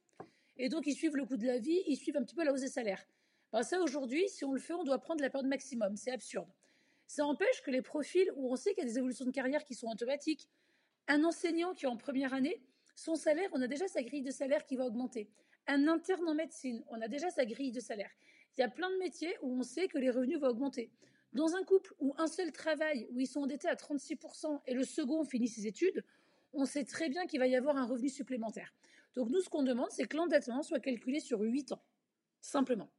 Et 0.58 0.70
donc, 0.70 0.88
ils 0.88 0.96
suivent 0.96 1.16
le 1.16 1.26
coût 1.26 1.38
de 1.38 1.48
la 1.48 1.58
vie, 1.58 1.82
ils 1.88 1.98
suivent 1.98 2.18
un 2.18 2.24
petit 2.24 2.36
peu 2.36 2.44
la 2.44 2.54
hausse 2.54 2.62
des 2.62 2.68
salaires. 2.68 3.06
Bah, 3.52 3.64
ça, 3.64 3.80
aujourd'hui, 3.82 4.28
si 4.30 4.46
on 4.46 4.54
le 4.54 4.60
fait, 4.60 4.74
on 4.74 4.84
doit 4.84 5.00
prendre 5.00 5.22
la 5.22 5.30
période 5.30 5.50
maximum. 5.50 5.96
C'est 5.96 6.12
absurde. 6.12 6.50
Ça 7.08 7.26
empêche 7.26 7.62
que 7.62 7.72
les 7.72 7.82
profils 7.82 8.32
où 8.36 8.52
on 8.52 8.56
sait 8.56 8.74
qu'il 8.74 8.84
y 8.84 8.88
a 8.88 8.90
des 8.90 8.98
évolutions 8.98 9.26
de 9.26 9.32
carrière 9.32 9.64
qui 9.64 9.76
sont 9.76 9.88
automatiques. 9.88 10.48
Un 11.08 11.24
enseignant 11.24 11.74
qui 11.74 11.86
est 11.86 11.90
en 11.90 11.98
première 11.98 12.34
année, 12.34 12.62
son 12.96 13.16
salaire, 13.16 13.50
on 13.54 13.62
a 13.62 13.68
déjà 13.68 13.88
sa 13.88 14.04
grille 14.04 14.22
de 14.22 14.32
salaire 14.32 14.66
qui 14.66 14.76
va 14.76 14.86
augmenter 14.86 15.30
un 15.70 15.88
interne 15.88 16.28
en 16.28 16.34
médecine, 16.34 16.84
on 16.90 17.00
a 17.00 17.08
déjà 17.08 17.30
sa 17.30 17.46
grille 17.46 17.72
de 17.72 17.80
salaire. 17.80 18.10
Il 18.60 18.64
y 18.64 18.66
a 18.66 18.70
plein 18.70 18.92
de 18.92 18.98
métiers 18.98 19.34
où 19.42 19.58
on 19.58 19.64
sait 19.64 19.88
que 19.88 19.98
les 19.98 20.10
revenus 20.10 20.38
vont 20.38 20.50
augmenter. 20.50 20.92
Dans 21.32 21.56
un 21.56 21.64
couple 21.64 21.96
où 22.00 22.14
un 22.18 22.28
seul 22.28 22.52
travail, 22.52 23.08
où 23.12 23.22
ils 23.22 23.26
sont 23.26 23.40
endettés 23.40 23.70
à 23.70 23.76
36% 23.76 24.60
et 24.68 24.74
le 24.74 24.84
second 24.84 25.24
finit 25.24 25.48
ses 25.48 25.66
études, 25.66 26.04
on 26.52 26.66
sait 26.66 26.84
très 26.84 27.08
bien 27.08 27.26
qu'il 27.26 27.40
va 27.40 27.48
y 27.48 27.56
avoir 27.56 27.78
un 27.78 27.86
revenu 27.86 28.10
supplémentaire. 28.10 28.76
Donc 29.16 29.30
nous, 29.30 29.40
ce 29.40 29.48
qu'on 29.48 29.64
demande, 29.64 29.90
c'est 29.92 30.04
que 30.08 30.18
l'endettement 30.18 30.62
soit 30.62 30.82
calculé 30.82 31.22
sur 31.22 31.40
8 31.40 31.72
ans, 31.72 31.82
simplement. 32.42 32.92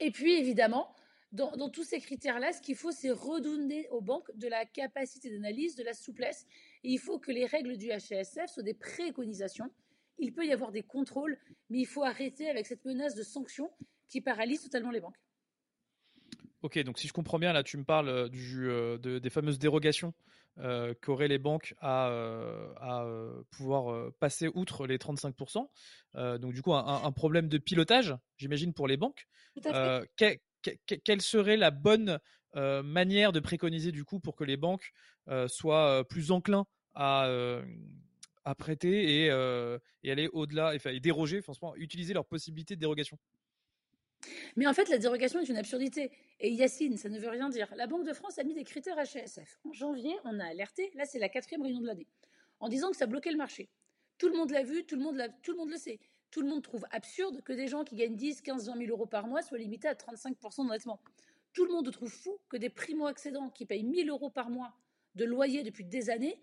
Et 0.00 0.10
puis, 0.10 0.32
évidemment, 0.32 0.96
dans, 1.30 1.70
tous 1.70 1.84
ces 1.84 2.00
critères-là, 2.00 2.52
ce 2.52 2.60
qu'il 2.60 2.74
faut, 2.74 2.90
c'est 2.90 3.12
redonner 3.12 3.88
aux 3.90 4.00
banques 4.00 4.32
de 4.34 4.48
la 4.48 4.64
capacité 4.64 5.30
d'analyse, 5.30 5.76
de 5.76 5.84
la 5.84 5.94
souplesse. 5.94 6.44
Et 6.82 6.90
il 6.90 6.98
faut 6.98 7.20
que 7.20 7.30
les 7.30 7.46
règles 7.46 7.76
du 7.76 7.86
HSF 7.86 8.48
soient 8.48 8.64
des 8.64 8.74
préconisations 8.74 9.70
il 10.22 10.34
peut 10.34 10.44
y 10.44 10.52
avoir 10.52 10.70
des 10.70 10.82
contrôles, 10.82 11.38
mais 11.70 11.78
il 11.78 11.86
faut 11.86 12.02
arrêter 12.02 12.50
avec 12.50 12.66
cette 12.66 12.84
menace 12.84 13.14
de 13.14 13.22
sanctions 13.22 13.70
qui 14.10 14.20
paralyse 14.20 14.62
totalement 14.62 14.90
les 14.90 15.00
banques. 15.00 15.16
Ok, 16.62 16.78
donc 16.80 16.98
si 16.98 17.08
je 17.08 17.12
comprends 17.14 17.38
bien, 17.38 17.54
là 17.54 17.62
tu 17.62 17.78
me 17.78 17.84
parles 17.84 18.08
euh, 18.08 18.28
du, 18.28 18.68
euh, 18.68 18.98
des 18.98 19.30
fameuses 19.30 19.58
dérogations 19.58 20.12
euh, 20.58 20.92
qu'auraient 21.00 21.28
les 21.28 21.38
banques 21.38 21.74
à, 21.80 22.12
pouvoir 23.50 24.12
passer 24.18 24.48
outre 24.54 24.86
les 24.86 24.98
35%. 24.98 25.68
donc 26.38 26.52
du 26.52 26.60
coup, 26.60 26.74
un, 26.74 27.12
problème 27.12 27.48
de 27.48 27.56
pilotage, 27.56 28.14
j'imagine, 28.36 28.74
pour 28.74 28.88
les 28.88 28.98
banques. 28.98 29.26
quelle 30.16 31.22
serait 31.22 31.56
la 31.56 31.70
bonne 31.70 32.18
manière 32.54 33.32
de 33.32 33.40
préconiser 33.40 33.92
du 33.92 34.04
coup 34.04 34.20
pour 34.20 34.36
que 34.36 34.44
les 34.44 34.58
banques 34.58 34.92
soient 35.46 36.04
plus 36.08 36.30
enclins 36.30 36.66
à, 36.94 37.30
à 38.44 38.54
prêter 38.54 39.22
et, 39.22 39.26
et 40.02 40.10
aller 40.10 40.28
au-delà 40.32 40.74
et, 40.74 41.00
déroger, 41.00 41.40
franchement, 41.40 41.74
utiliser 41.76 42.12
leur 42.12 42.26
possibilité 42.26 42.74
de 42.74 42.80
dérogation? 42.80 43.18
Mais 44.56 44.66
en 44.66 44.72
fait, 44.72 44.88
la 44.88 44.98
dérogation 44.98 45.40
est 45.40 45.48
une 45.48 45.56
absurdité. 45.56 46.10
Et 46.40 46.50
Yacine, 46.50 46.96
ça 46.96 47.08
ne 47.08 47.18
veut 47.18 47.28
rien 47.28 47.48
dire. 47.48 47.72
La 47.76 47.86
Banque 47.86 48.06
de 48.06 48.12
France 48.12 48.38
a 48.38 48.44
mis 48.44 48.54
des 48.54 48.64
critères 48.64 48.96
HSF. 48.96 49.58
En 49.64 49.72
janvier, 49.72 50.14
on 50.24 50.40
a 50.40 50.46
alerté, 50.46 50.90
là 50.94 51.04
c'est 51.04 51.18
la 51.18 51.28
quatrième 51.28 51.62
réunion 51.62 51.80
de 51.80 51.86
l'année, 51.86 52.06
en 52.60 52.68
disant 52.68 52.90
que 52.90 52.96
ça 52.96 53.06
bloquait 53.06 53.30
le 53.30 53.36
marché. 53.36 53.68
Tout 54.18 54.28
le 54.28 54.36
monde 54.36 54.50
l'a 54.50 54.62
vu, 54.62 54.84
tout 54.84 54.96
le 54.96 55.02
monde, 55.02 55.16
le 55.16 55.76
sait. 55.76 55.98
Tout 56.30 56.42
le 56.42 56.48
monde 56.48 56.62
trouve 56.62 56.84
absurde 56.90 57.42
que 57.42 57.52
des 57.52 57.68
gens 57.68 57.84
qui 57.84 57.96
gagnent 57.96 58.16
10, 58.16 58.42
15, 58.42 58.68
20 58.68 58.78
000 58.78 58.90
euros 58.90 59.06
par 59.06 59.26
mois 59.26 59.42
soient 59.42 59.58
limités 59.58 59.88
à 59.88 59.94
35% 59.94 60.66
d'endettement. 60.66 61.00
Tout 61.52 61.64
le 61.64 61.72
monde 61.72 61.90
trouve 61.90 62.10
fou 62.10 62.38
que 62.48 62.56
des 62.56 62.68
primo-accédants 62.68 63.50
qui 63.50 63.66
payent 63.66 63.82
1000 63.82 64.08
euros 64.10 64.30
par 64.30 64.50
mois 64.50 64.74
de 65.14 65.24
loyer 65.24 65.62
depuis 65.62 65.84
des 65.84 66.10
années 66.10 66.40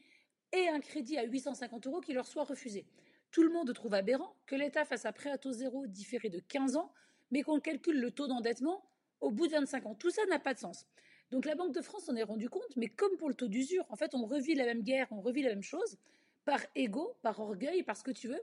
et 0.52 0.68
un 0.70 0.80
crédit 0.80 1.18
à 1.18 1.24
850 1.24 1.88
euros 1.88 2.02
qui 2.02 2.14
leur 2.14 2.28
soit 2.28 2.44
refusé. 2.44 2.86
Tout 3.32 3.44
le 3.44 3.50
monde 3.50 3.74
trouve 3.74 3.94
aberrant 3.94 4.36
que 4.46 4.56
l'État 4.56 4.86
fasse 4.86 5.06
un 5.06 5.12
prêt 5.12 5.30
à 5.30 5.38
taux 5.38 5.52
zéro 5.52 5.88
différé 5.88 6.30
de 6.30 6.40
15 6.40 6.76
ans, 6.78 6.92
mais 7.32 7.44
qu'on 7.44 7.60
calcule 7.60 8.00
le 8.00 8.12
taux 8.12 8.28
d'endettement 8.28 8.84
au 9.20 9.32
bout 9.32 9.48
de 9.48 9.54
25 9.54 9.86
ans. 9.86 9.96
Tout 9.96 10.10
ça 10.10 10.26
n'a 10.28 10.40
pas 10.40 10.54
de 10.54 10.60
sens. 10.60 10.86
Donc 11.32 11.46
la 11.46 11.56
Banque 11.56 11.74
de 11.74 11.82
France 11.82 12.06
s'en 12.06 12.16
est 12.16 12.24
rendu 12.24 12.50
compte, 12.50 12.76
mais 12.76 12.88
comme 12.88 13.16
pour 13.18 13.28
le 13.28 13.36
taux 13.36 13.48
d'usure, 13.48 13.86
en 13.90 13.96
fait, 13.96 14.16
on 14.16 14.26
revit 14.26 14.56
la 14.56 14.66
même 14.66 14.82
guerre, 14.84 15.08
on 15.12 15.20
revit 15.20 15.42
la 15.44 15.50
même 15.50 15.64
chose, 15.64 15.98
par 16.46 16.62
ego, 16.76 17.18
par 17.22 17.40
orgueil, 17.40 17.84
par 17.84 17.98
ce 17.98 18.04
que 18.04 18.12
tu 18.12 18.28
veux. 18.28 18.42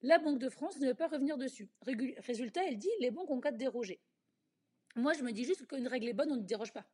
La 0.00 0.18
Banque 0.18 0.38
de 0.38 0.48
France 0.48 0.80
ne 0.80 0.88
veut 0.88 0.94
pas 0.94 1.08
revenir 1.08 1.36
dessus. 1.36 1.68
Résultat, 2.26 2.62
elle 2.66 2.78
dit 2.78 2.90
les 3.00 3.10
banques 3.10 3.30
ont 3.30 3.40
qu'à 3.40 3.52
déroger. 3.52 4.00
Moi, 4.96 5.12
je 5.12 5.22
me 5.22 5.32
dis 5.32 5.44
juste 5.44 5.66
qu'une 5.66 5.86
règle 5.86 6.08
est 6.08 6.14
bonne, 6.14 6.32
on 6.32 6.36
ne 6.36 6.42
déroge 6.42 6.72
pas. 6.72 6.86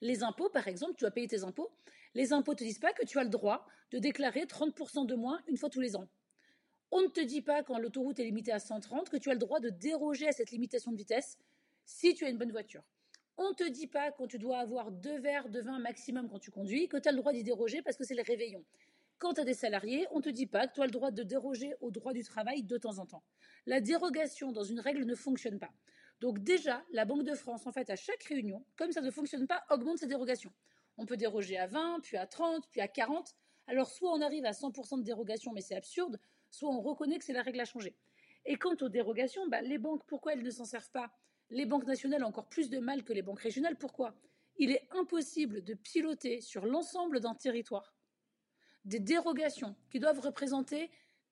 Les 0.00 0.22
impôts, 0.22 0.48
par 0.48 0.66
exemple, 0.66 0.94
tu 0.96 1.06
as 1.06 1.10
payé 1.10 1.28
tes 1.28 1.44
impôts. 1.44 1.70
Les 2.14 2.32
impôts 2.32 2.52
ne 2.52 2.56
te 2.56 2.64
disent 2.64 2.78
pas 2.78 2.92
que 2.92 3.04
tu 3.04 3.18
as 3.18 3.24
le 3.24 3.30
droit 3.30 3.66
de 3.90 3.98
déclarer 3.98 4.44
30% 4.44 5.06
de 5.06 5.14
moins 5.14 5.40
une 5.46 5.56
fois 5.56 5.70
tous 5.70 5.80
les 5.80 5.96
ans. 5.96 6.08
On 6.96 7.02
ne 7.02 7.08
te 7.08 7.20
dit 7.20 7.42
pas, 7.42 7.64
quand 7.64 7.76
l'autoroute 7.76 8.20
est 8.20 8.24
limitée 8.24 8.52
à 8.52 8.60
130, 8.60 9.10
que 9.10 9.16
tu 9.16 9.28
as 9.28 9.32
le 9.32 9.40
droit 9.40 9.58
de 9.58 9.68
déroger 9.68 10.28
à 10.28 10.32
cette 10.32 10.52
limitation 10.52 10.92
de 10.92 10.96
vitesse 10.96 11.38
si 11.84 12.14
tu 12.14 12.24
as 12.24 12.28
une 12.28 12.38
bonne 12.38 12.52
voiture. 12.52 12.84
On 13.36 13.48
ne 13.48 13.54
te 13.54 13.68
dit 13.68 13.88
pas, 13.88 14.12
quand 14.12 14.28
tu 14.28 14.38
dois 14.38 14.58
avoir 14.58 14.92
deux 14.92 15.18
verres 15.18 15.48
de 15.48 15.60
vin 15.60 15.80
maximum 15.80 16.28
quand 16.28 16.38
tu 16.38 16.52
conduis, 16.52 16.86
que 16.86 16.96
tu 16.96 17.08
as 17.08 17.10
le 17.10 17.18
droit 17.18 17.32
d'y 17.32 17.42
déroger 17.42 17.82
parce 17.82 17.96
que 17.96 18.04
c'est 18.04 18.14
le 18.14 18.22
réveillon. 18.22 18.64
Quand 19.18 19.34
tu 19.34 19.40
as 19.40 19.44
des 19.44 19.54
salariés, 19.54 20.06
on 20.12 20.18
ne 20.18 20.22
te 20.22 20.28
dit 20.28 20.46
pas 20.46 20.68
que 20.68 20.74
tu 20.74 20.82
as 20.82 20.84
le 20.84 20.92
droit 20.92 21.10
de 21.10 21.24
déroger 21.24 21.74
au 21.80 21.90
droit 21.90 22.12
du 22.12 22.22
travail 22.22 22.62
de 22.62 22.78
temps 22.78 23.00
en 23.00 23.06
temps. 23.06 23.24
La 23.66 23.80
dérogation 23.80 24.52
dans 24.52 24.62
une 24.62 24.78
règle 24.78 25.04
ne 25.04 25.16
fonctionne 25.16 25.58
pas. 25.58 25.72
Donc 26.20 26.44
déjà, 26.44 26.84
la 26.92 27.04
Banque 27.04 27.24
de 27.24 27.34
France, 27.34 27.66
en 27.66 27.72
fait, 27.72 27.90
à 27.90 27.96
chaque 27.96 28.22
réunion, 28.22 28.64
comme 28.76 28.92
ça 28.92 29.00
ne 29.00 29.10
fonctionne 29.10 29.48
pas, 29.48 29.64
augmente 29.68 29.98
ses 29.98 30.06
dérogations. 30.06 30.52
On 30.96 31.06
peut 31.06 31.16
déroger 31.16 31.58
à 31.58 31.66
20, 31.66 32.02
puis 32.04 32.16
à 32.16 32.28
30, 32.28 32.68
puis 32.70 32.80
à 32.80 32.86
40. 32.86 33.34
Alors 33.66 33.88
soit 33.88 34.12
on 34.12 34.20
arrive 34.20 34.44
à 34.44 34.52
100% 34.52 34.98
de 34.98 35.02
dérogation, 35.02 35.52
mais 35.52 35.60
c'est 35.60 35.74
absurde, 35.74 36.20
soit 36.54 36.70
on 36.70 36.80
reconnaît 36.80 37.18
que 37.18 37.24
c'est 37.24 37.32
la 37.32 37.42
règle 37.42 37.60
à 37.60 37.64
changer. 37.64 37.96
Et 38.46 38.56
quant 38.56 38.76
aux 38.80 38.88
dérogations, 38.88 39.46
bah, 39.48 39.62
les 39.62 39.78
banques, 39.78 40.04
pourquoi 40.06 40.34
elles 40.34 40.42
ne 40.42 40.50
s'en 40.50 40.64
servent 40.64 40.90
pas? 40.90 41.10
Les 41.50 41.66
banques 41.66 41.86
nationales 41.86 42.24
ont 42.24 42.28
encore 42.28 42.48
plus 42.48 42.70
de 42.70 42.78
mal 42.78 43.04
que 43.04 43.12
les 43.12 43.22
banques 43.22 43.40
régionales. 43.40 43.76
Pourquoi? 43.76 44.14
Il 44.56 44.70
est 44.70 44.86
impossible 44.90 45.62
de 45.64 45.74
piloter 45.74 46.40
sur 46.40 46.66
l'ensemble 46.66 47.20
d'un 47.20 47.34
territoire 47.34 47.94
des 48.84 49.00
dérogations 49.00 49.74
qui 49.90 49.98
doivent 49.98 50.20
représenter 50.20 50.90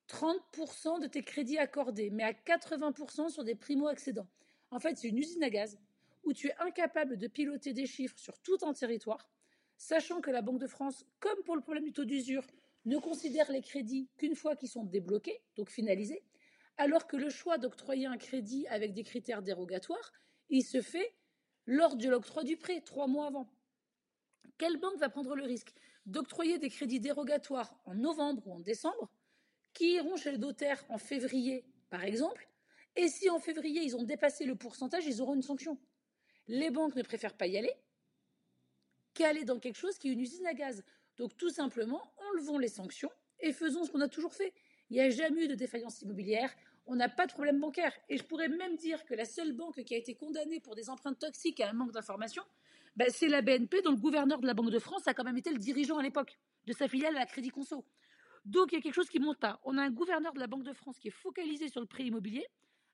30% 0.09 0.99
de 1.01 1.07
tes 1.07 1.23
crédits 1.23 1.57
accordés, 1.57 2.09
mais 2.09 2.23
à 2.23 2.33
80% 2.33 3.29
sur 3.29 3.43
des 3.43 3.55
primo-accédants. 3.55 4.27
En 4.71 4.79
fait, 4.79 4.97
c'est 4.97 5.07
une 5.07 5.19
usine 5.19 5.43
à 5.43 5.49
gaz 5.49 5.77
où 6.23 6.33
tu 6.33 6.47
es 6.47 6.55
incapable 6.59 7.17
de 7.17 7.27
piloter 7.27 7.73
des 7.73 7.85
chiffres 7.85 8.17
sur 8.17 8.39
tout 8.39 8.57
un 8.63 8.73
territoire, 8.73 9.29
sachant 9.77 10.21
que 10.21 10.31
la 10.31 10.41
Banque 10.41 10.59
de 10.59 10.67
France, 10.67 11.05
comme 11.19 11.41
pour 11.43 11.55
le 11.55 11.61
problème 11.61 11.83
du 11.83 11.93
taux 11.93 12.05
d'usure, 12.05 12.47
ne 12.85 12.97
considère 12.97 13.51
les 13.51 13.61
crédits 13.61 14.09
qu'une 14.17 14.35
fois 14.35 14.55
qu'ils 14.55 14.69
sont 14.69 14.83
débloqués, 14.83 15.41
donc 15.55 15.69
finalisés, 15.69 16.23
alors 16.77 17.07
que 17.07 17.17
le 17.17 17.29
choix 17.29 17.57
d'octroyer 17.57 18.07
un 18.07 18.17
crédit 18.17 18.67
avec 18.67 18.93
des 18.93 19.03
critères 19.03 19.41
dérogatoires, 19.41 20.11
il 20.49 20.63
se 20.63 20.81
fait 20.81 21.15
lors 21.65 21.95
de 21.95 22.09
l'octroi 22.09 22.43
du 22.43 22.57
prêt, 22.57 22.81
trois 22.81 23.07
mois 23.07 23.27
avant. 23.27 23.49
Quelle 24.57 24.77
banque 24.77 24.97
va 24.97 25.09
prendre 25.09 25.35
le 25.35 25.43
risque 25.43 25.73
d'octroyer 26.05 26.59
des 26.59 26.69
crédits 26.69 26.99
dérogatoires 26.99 27.79
en 27.85 27.95
novembre 27.95 28.45
ou 28.47 28.53
en 28.53 28.59
décembre, 28.59 29.09
qui 29.73 29.93
iront 29.93 30.17
chez 30.17 30.31
le 30.31 30.37
notaire 30.37 30.83
en 30.89 30.97
février, 30.97 31.65
par 31.89 32.03
exemple, 32.03 32.49
et 32.95 33.07
si 33.07 33.29
en 33.29 33.39
février, 33.39 33.81
ils 33.81 33.95
ont 33.95 34.03
dépassé 34.03 34.45
le 34.45 34.55
pourcentage, 34.55 35.05
ils 35.05 35.21
auront 35.21 35.33
une 35.33 35.41
sanction? 35.41 35.79
Les 36.47 36.69
banques 36.69 36.95
ne 36.95 37.01
préfèrent 37.01 37.37
pas 37.37 37.47
y 37.47 37.57
aller 37.57 37.73
qu'aller 39.13 39.45
dans 39.45 39.59
quelque 39.59 39.77
chose 39.77 39.97
qui 39.97 40.09
est 40.09 40.13
une 40.13 40.19
usine 40.19 40.45
à 40.45 40.53
gaz? 40.53 40.83
Donc 41.17 41.35
tout 41.37 41.49
simplement, 41.49 42.01
enlevons 42.31 42.57
les 42.57 42.67
sanctions 42.67 43.11
et 43.39 43.53
faisons 43.53 43.83
ce 43.83 43.91
qu'on 43.91 44.01
a 44.01 44.07
toujours 44.07 44.33
fait. 44.33 44.53
Il 44.89 44.95
n'y 44.95 45.01
a 45.01 45.09
jamais 45.09 45.45
eu 45.45 45.47
de 45.47 45.55
défaillance 45.55 46.01
immobilière, 46.01 46.53
on 46.85 46.95
n'a 46.95 47.09
pas 47.09 47.25
de 47.25 47.31
problème 47.31 47.59
bancaire. 47.59 47.93
Et 48.09 48.17
je 48.17 48.23
pourrais 48.23 48.49
même 48.49 48.75
dire 48.75 49.05
que 49.05 49.13
la 49.13 49.25
seule 49.25 49.53
banque 49.53 49.83
qui 49.83 49.93
a 49.93 49.97
été 49.97 50.15
condamnée 50.15 50.59
pour 50.59 50.75
des 50.75 50.89
empreintes 50.89 51.19
toxiques 51.19 51.59
et 51.59 51.63
un 51.63 51.73
manque 51.73 51.91
d'information, 51.91 52.43
ben, 52.95 53.09
c'est 53.09 53.27
la 53.27 53.41
BNP, 53.41 53.81
dont 53.81 53.91
le 53.91 53.97
gouverneur 53.97 54.39
de 54.39 54.45
la 54.45 54.53
Banque 54.53 54.69
de 54.69 54.79
France 54.79 55.07
a 55.07 55.13
quand 55.13 55.23
même 55.23 55.37
été 55.37 55.51
le 55.51 55.57
dirigeant 55.57 55.97
à 55.97 56.03
l'époque 56.03 56.37
de 56.65 56.73
sa 56.73 56.87
filiale 56.87 57.15
à 57.15 57.19
la 57.19 57.25
Crédit 57.25 57.49
Conso. 57.49 57.85
Donc 58.45 58.71
il 58.71 58.75
y 58.75 58.77
a 58.77 58.81
quelque 58.81 58.93
chose 58.93 59.09
qui 59.09 59.19
ne 59.19 59.25
monte 59.25 59.39
pas. 59.39 59.59
On 59.63 59.77
a 59.77 59.81
un 59.81 59.89
gouverneur 59.89 60.33
de 60.33 60.39
la 60.39 60.47
Banque 60.47 60.63
de 60.63 60.73
France 60.73 60.99
qui 60.99 61.07
est 61.07 61.11
focalisé 61.11 61.69
sur 61.69 61.81
le 61.81 61.87
prêt 61.87 62.03
immobilier, 62.03 62.45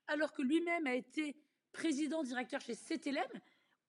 alors 0.06 0.32
que 0.32 0.42
lui-même 0.42 0.86
a 0.86 0.94
été 0.94 1.36
président 1.72 2.22
directeur 2.22 2.60
chez 2.60 2.74
CTLM, 2.74 3.28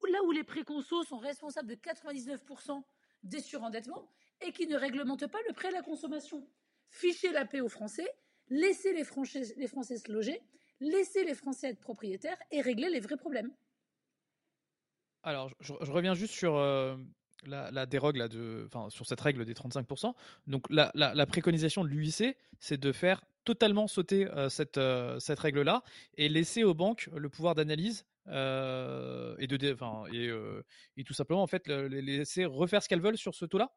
là 0.09 0.23
où 0.23 0.31
les 0.31 0.43
préconsos 0.43 1.07
sont 1.07 1.19
responsables 1.19 1.69
de 1.69 1.75
99% 1.75 2.83
des 3.23 3.39
surendettements 3.39 4.09
et 4.41 4.51
qui 4.51 4.67
ne 4.67 4.75
réglementent 4.75 5.27
pas 5.27 5.39
le 5.47 5.53
prêt 5.53 5.69
à 5.69 5.71
la 5.71 5.81
consommation. 5.81 6.45
Fichez 6.89 7.31
la 7.31 7.45
paix 7.45 7.61
aux 7.61 7.69
Français, 7.69 8.07
laissez 8.49 8.93
les 8.93 9.03
Français, 9.03 9.43
se 9.45 10.11
loger, 10.11 10.41
laissez 10.79 11.23
les 11.23 11.33
Français 11.33 11.69
être 11.69 11.79
propriétaires 11.79 12.37
et 12.51 12.61
régler 12.61 12.89
les 12.89 12.99
vrais 12.99 13.17
problèmes. 13.17 13.51
Alors, 15.23 15.51
je, 15.59 15.73
reviens 15.73 16.15
juste 16.15 16.33
sur 16.33 16.55
la, 17.45 17.85
dérogue 17.85 18.17
sur 18.89 19.05
cette 19.05 19.21
règle 19.21 19.45
des 19.45 19.53
35%. 19.53 20.13
Donc, 20.47 20.65
la, 20.69 21.25
préconisation 21.27 21.83
de 21.83 21.89
l'UIC, 21.89 22.35
c'est 22.59 22.77
de 22.79 22.91
faire 22.91 23.23
totalement 23.43 23.87
sauter 23.87 24.27
cette, 24.49 24.79
cette 25.19 25.39
règle-là 25.39 25.83
et 26.17 26.27
laisser 26.27 26.63
aux 26.63 26.73
banques 26.73 27.09
le 27.15 27.29
pouvoir 27.29 27.55
d'analyse 27.55 28.05
euh, 28.27 29.35
et, 29.39 29.47
de, 29.47 29.73
enfin, 29.73 30.03
et, 30.11 30.27
euh, 30.27 30.63
et, 30.97 31.03
tout 31.03 31.13
simplement 31.13 31.41
en 31.41 31.47
fait 31.47 31.67
les 31.67 32.01
laisser 32.01 32.45
refaire 32.45 32.83
ce 32.83 32.89
qu'elles 32.89 33.01
veulent 33.01 33.17
sur 33.17 33.33
ce 33.33 33.45
taux-là 33.45 33.73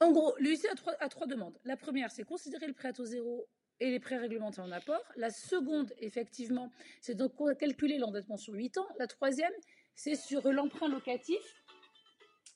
En 0.00 0.12
gros, 0.12 0.34
l'UIC 0.38 0.64
a 0.66 0.74
trois, 0.74 0.94
a 1.00 1.08
trois 1.08 1.26
demandes. 1.26 1.58
La 1.64 1.76
première, 1.76 2.10
c'est 2.10 2.24
considérer 2.24 2.66
le 2.66 2.72
prêt 2.72 2.88
à 2.88 2.92
taux 2.92 3.04
zéro 3.04 3.48
et 3.80 3.90
les 3.90 4.00
prêts 4.00 4.16
réglementés 4.16 4.60
en 4.60 4.70
apport. 4.70 5.02
La 5.16 5.30
seconde, 5.30 5.92
effectivement, 5.98 6.70
c'est 7.00 7.14
donc 7.14 7.32
calculer 7.58 7.98
l'endettement 7.98 8.36
sur 8.36 8.54
8 8.54 8.78
ans. 8.78 8.88
La 8.98 9.06
troisième, 9.06 9.52
c'est 9.94 10.14
sur 10.14 10.52
l'emprunt 10.52 10.88
locatif. 10.88 11.64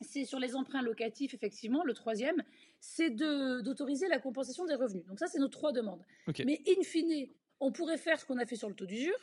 C'est 0.00 0.24
sur 0.24 0.40
les 0.40 0.56
emprunts 0.56 0.82
locatifs, 0.82 1.34
effectivement. 1.34 1.84
Le 1.84 1.94
troisième, 1.94 2.42
c'est 2.80 3.10
d'autoriser 3.10 4.08
la 4.08 4.18
compensation 4.18 4.64
des 4.64 4.74
revenus. 4.74 5.04
Donc 5.06 5.18
ça, 5.20 5.26
c'est 5.28 5.38
nos 5.38 5.48
trois 5.48 5.72
demandes. 5.72 6.04
Mais 6.44 6.60
in 6.66 6.82
fine, 6.82 7.28
on 7.60 7.70
pourrait 7.70 7.98
faire 7.98 8.18
ce 8.18 8.26
qu'on 8.26 8.38
a 8.38 8.46
fait 8.46 8.56
sur 8.56 8.68
le 8.68 8.74
taux 8.74 8.86
d'usure, 8.86 9.18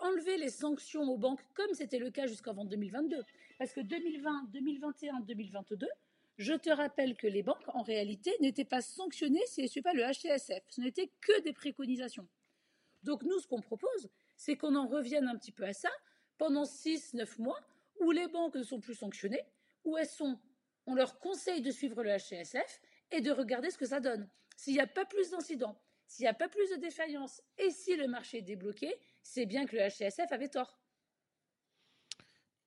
enlever 0.00 0.38
les 0.38 0.50
sanctions 0.50 1.02
aux 1.02 1.18
banques 1.18 1.42
comme 1.54 1.72
c'était 1.74 1.98
le 1.98 2.10
cas 2.10 2.26
jusqu'avant 2.26 2.64
2022. 2.64 3.22
Parce 3.58 3.72
que 3.72 3.80
2020, 3.80 4.48
2021, 4.52 5.20
2022, 5.20 5.86
je 6.38 6.54
te 6.54 6.70
rappelle 6.70 7.16
que 7.16 7.26
les 7.26 7.42
banques, 7.42 7.68
en 7.68 7.82
réalité, 7.82 8.32
n'étaient 8.40 8.64
pas 8.64 8.80
sanctionnées 8.80 9.44
si 9.46 9.60
elles 9.60 9.66
ne 9.66 9.70
suivaient 9.70 9.90
pas 9.90 9.94
le 9.94 10.02
HCSF. 10.02 10.64
Ce 10.68 10.80
n'était 10.80 11.10
que 11.20 11.40
des 11.42 11.52
préconisations. 11.52 12.26
Donc 13.02 13.22
nous, 13.22 13.38
ce 13.38 13.46
qu'on 13.46 13.60
propose, 13.60 14.08
c'est 14.36 14.56
qu'on 14.56 14.74
en 14.74 14.86
revienne 14.86 15.28
un 15.28 15.36
petit 15.36 15.52
peu 15.52 15.64
à 15.64 15.72
ça 15.72 15.90
pendant 16.38 16.64
6-9 16.64 17.40
mois 17.40 17.60
où 18.00 18.10
les 18.10 18.28
banques 18.28 18.56
ne 18.56 18.62
sont 18.62 18.80
plus 18.80 18.94
sanctionnées, 18.94 19.44
où 19.84 19.96
elles 19.96 20.08
sont, 20.08 20.38
on 20.86 20.94
leur 20.94 21.18
conseille 21.18 21.60
de 21.60 21.70
suivre 21.70 22.02
le 22.02 22.16
HCSF 22.16 22.80
et 23.10 23.20
de 23.20 23.30
regarder 23.30 23.70
ce 23.70 23.78
que 23.78 23.86
ça 23.86 24.00
donne. 24.00 24.28
S'il 24.56 24.74
n'y 24.74 24.80
a 24.80 24.86
pas 24.86 25.04
plus 25.04 25.30
d'incidents, 25.30 25.76
s'il 26.06 26.24
n'y 26.24 26.28
a 26.28 26.34
pas 26.34 26.48
plus 26.48 26.70
de 26.70 26.76
défaillances 26.76 27.42
et 27.58 27.70
si 27.70 27.96
le 27.96 28.08
marché 28.08 28.38
est 28.38 28.42
débloqué, 28.42 28.94
c'est 29.22 29.46
bien 29.46 29.66
que 29.66 29.76
le 29.76 29.88
HCSF 29.88 30.30
avait 30.32 30.48
tort. 30.48 30.78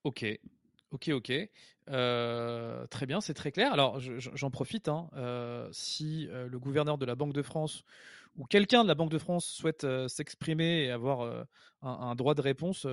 Ok, 0.04 0.26
ok, 0.92 1.10
ok. 1.10 1.34
Euh, 1.90 2.88
très 2.88 3.06
bien, 3.06 3.22
c'est 3.22 3.34
très 3.34 3.52
clair. 3.52 3.74
Alors, 3.74 4.00
j'en 4.00 4.52
profite. 4.52 4.88
Hein. 4.88 5.10
Euh, 5.16 5.68
si 5.72 6.28
euh, 6.30 6.48
le 6.48 6.60
gouverneur 6.60 6.98
de 6.98 7.06
la 7.06 7.16
Banque 7.16 7.34
de 7.34 7.42
France 7.42 7.84
ou 8.38 8.46
quelqu'un 8.46 8.84
de 8.84 8.88
la 8.88 8.96
Banque 8.96 9.12
de 9.12 9.18
France 9.18 9.46
souhaite 9.46 9.88
s'exprimer 10.08 10.86
et 10.86 10.92
avoir 10.92 11.46
un, 11.82 12.16
droit 12.16 12.36
de 12.36 12.42
réponse, 12.42 12.86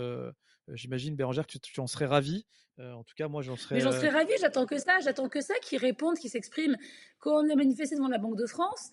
j'imagine, 0.69 1.17
Bérangère, 1.17 1.47
que 1.47 1.59
tu, 1.59 1.81
en 1.81 1.87
serais 1.87 2.07
ravi. 2.07 2.47
en 2.79 3.05
tout 3.05 3.15
cas, 3.17 3.29
moi, 3.29 3.43
j'en 3.43 3.57
serais. 3.57 3.77
Mais 3.77 3.81
j'en 3.81 3.93
serais 3.93 4.11
ravi. 4.11 4.33
J'attends 4.41 4.67
que 4.67 4.79
ça. 4.79 5.01
J'attends 5.01 5.29
que 5.29 5.41
ça, 5.41 5.55
qu'ils 5.63 5.79
répondent, 5.79 6.17
qu'ils 6.17 6.31
s'expriment. 6.31 6.77
Quand 7.19 7.45
on 7.45 7.51
a 7.51 7.55
manifesté 7.55 7.97
devant 7.97 8.09
la 8.09 8.19
Banque 8.19 8.37
de 8.37 8.47
France, 8.47 8.91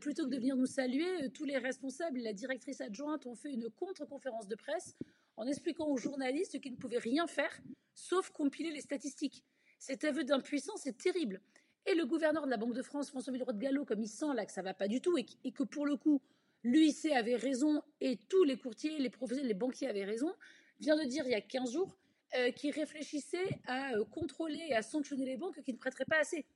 plutôt 0.00 0.24
que 0.24 0.30
de 0.30 0.36
venir 0.36 0.56
nous 0.56 0.66
saluer, 0.66 1.30
tous 1.34 1.44
les 1.44 1.58
responsables, 1.58 2.18
la 2.18 2.32
directrice 2.32 2.80
adjointe 2.80 3.26
ont 3.26 3.34
fait 3.34 3.52
une 3.52 3.68
contre-conférence 3.70 4.48
de 4.48 4.56
presse 4.56 4.94
en 5.36 5.46
expliquant 5.46 5.86
aux 5.86 5.96
journalistes 5.96 6.60
qu'ils 6.60 6.72
ne 6.72 6.78
pouvaient 6.78 6.98
rien 6.98 7.26
faire 7.26 7.50
sauf 7.96 8.30
compiler 8.30 8.70
les 8.70 8.80
statistiques. 8.80 9.42
Cet 9.78 10.04
aveu 10.04 10.22
d'impuissance 10.22 10.86
est 10.86 10.98
terrible. 10.98 11.40
Et 11.86 11.94
le 11.94 12.04
gouverneur 12.06 12.44
de 12.44 12.50
la 12.50 12.56
Banque 12.56 12.74
de 12.74 12.82
France, 12.82 13.10
François 13.10 13.32
Villeroy 13.32 13.52
de 13.52 13.58
Gallo, 13.58 13.84
comme 13.84 14.02
il 14.02 14.08
sent 14.08 14.34
là 14.34 14.44
que 14.44 14.52
ça 14.52 14.62
va 14.62 14.74
pas 14.74 14.88
du 14.88 15.00
tout 15.00 15.16
et, 15.18 15.52
que 15.52 15.62
pour 15.62 15.86
le 15.86 15.96
coup, 15.96 16.20
l'UIC 16.62 17.06
avait 17.12 17.36
raison 17.36 17.82
et 18.00 18.18
tous 18.28 18.44
les 18.44 18.56
courtiers, 18.56 18.98
les 18.98 19.10
professionnels, 19.10 19.48
les 19.48 19.54
banquiers 19.54 19.88
avaient 19.88 20.04
raison, 20.04 20.32
vient 20.80 20.96
de 20.96 21.04
dire 21.04 21.24
il 21.26 21.30
y 21.30 21.34
a 21.34 21.40
15 21.40 21.72
jours 21.72 21.96
euh, 22.36 22.50
qu'il 22.52 22.72
réfléchissait 22.72 23.60
à 23.66 23.94
euh, 23.94 24.04
contrôler 24.04 24.62
et 24.68 24.74
à 24.74 24.82
sanctionner 24.82 25.24
les 25.24 25.36
banques 25.36 25.60
qui 25.62 25.72
ne 25.72 25.78
prêteraient 25.78 26.04
pas 26.04 26.18
assez. 26.18 26.46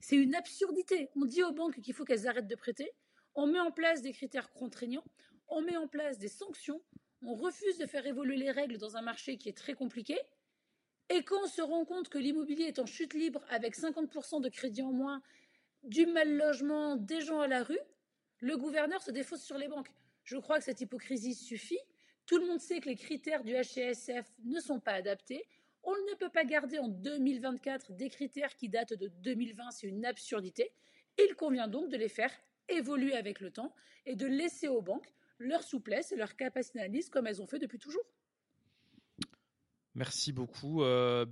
C'est 0.00 0.16
une 0.16 0.34
absurdité. 0.34 1.10
On 1.16 1.24
dit 1.24 1.42
aux 1.42 1.52
banques 1.52 1.80
qu'il 1.80 1.94
faut 1.94 2.04
qu'elles 2.04 2.26
arrêtent 2.26 2.48
de 2.48 2.56
prêter, 2.56 2.90
on 3.34 3.46
met 3.46 3.60
en 3.60 3.70
place 3.70 4.02
des 4.02 4.12
critères 4.12 4.52
contraignants, 4.52 5.04
on 5.48 5.62
met 5.62 5.76
en 5.76 5.88
place 5.88 6.18
des 6.18 6.28
sanctions, 6.28 6.82
on 7.22 7.34
refuse 7.34 7.78
de 7.78 7.86
faire 7.86 8.06
évoluer 8.06 8.36
les 8.36 8.50
règles 8.50 8.78
dans 8.78 8.96
un 8.96 9.02
marché 9.02 9.38
qui 9.38 9.48
est 9.48 9.56
très 9.56 9.74
compliqué, 9.74 10.18
et 11.10 11.22
quand 11.22 11.42
on 11.44 11.48
se 11.48 11.60
rend 11.60 11.84
compte 11.84 12.08
que 12.08 12.18
l'immobilier 12.18 12.64
est 12.64 12.78
en 12.78 12.86
chute 12.86 13.14
libre 13.14 13.44
avec 13.50 13.76
50% 13.76 14.40
de 14.40 14.48
crédit 14.48 14.82
en 14.82 14.92
moins, 14.92 15.22
du 15.82 16.06
mal 16.06 16.34
logement, 16.34 16.96
des 16.96 17.20
gens 17.20 17.40
à 17.40 17.46
la 17.46 17.62
rue, 17.62 17.78
le 18.40 18.56
gouverneur 18.56 19.02
se 19.02 19.10
défausse 19.10 19.42
sur 19.42 19.58
les 19.58 19.68
banques. 19.68 19.90
Je 20.24 20.38
crois 20.38 20.58
que 20.58 20.64
cette 20.64 20.80
hypocrisie 20.80 21.34
suffit. 21.34 21.78
Tout 22.26 22.38
le 22.38 22.46
monde 22.46 22.60
sait 22.60 22.80
que 22.80 22.88
les 22.88 22.96
critères 22.96 23.44
du 23.44 23.52
HCSF 23.52 24.26
ne 24.44 24.60
sont 24.60 24.80
pas 24.80 24.92
adaptés. 24.92 25.46
On 25.82 25.92
ne 25.92 26.16
peut 26.16 26.30
pas 26.30 26.44
garder 26.44 26.78
en 26.78 26.88
2024 26.88 27.92
des 27.92 28.08
critères 28.08 28.56
qui 28.56 28.68
datent 28.68 28.94
de 28.94 29.08
2020, 29.08 29.70
c'est 29.70 29.86
une 29.86 30.06
absurdité. 30.06 30.72
Il 31.18 31.34
convient 31.34 31.68
donc 31.68 31.90
de 31.90 31.96
les 31.96 32.08
faire 32.08 32.30
évoluer 32.68 33.14
avec 33.14 33.40
le 33.40 33.50
temps 33.50 33.74
et 34.06 34.16
de 34.16 34.26
laisser 34.26 34.68
aux 34.68 34.80
banques 34.80 35.12
leur 35.38 35.62
souplesse 35.62 36.12
et 36.12 36.16
leur 36.16 36.36
capacité 36.36 36.78
d'analyse 36.78 37.10
comme 37.10 37.26
elles 37.26 37.42
ont 37.42 37.46
fait 37.46 37.58
depuis 37.58 37.78
toujours. 37.78 38.04
Merci 39.94 40.32
beaucoup, 40.32 40.82
euh. 40.82 41.26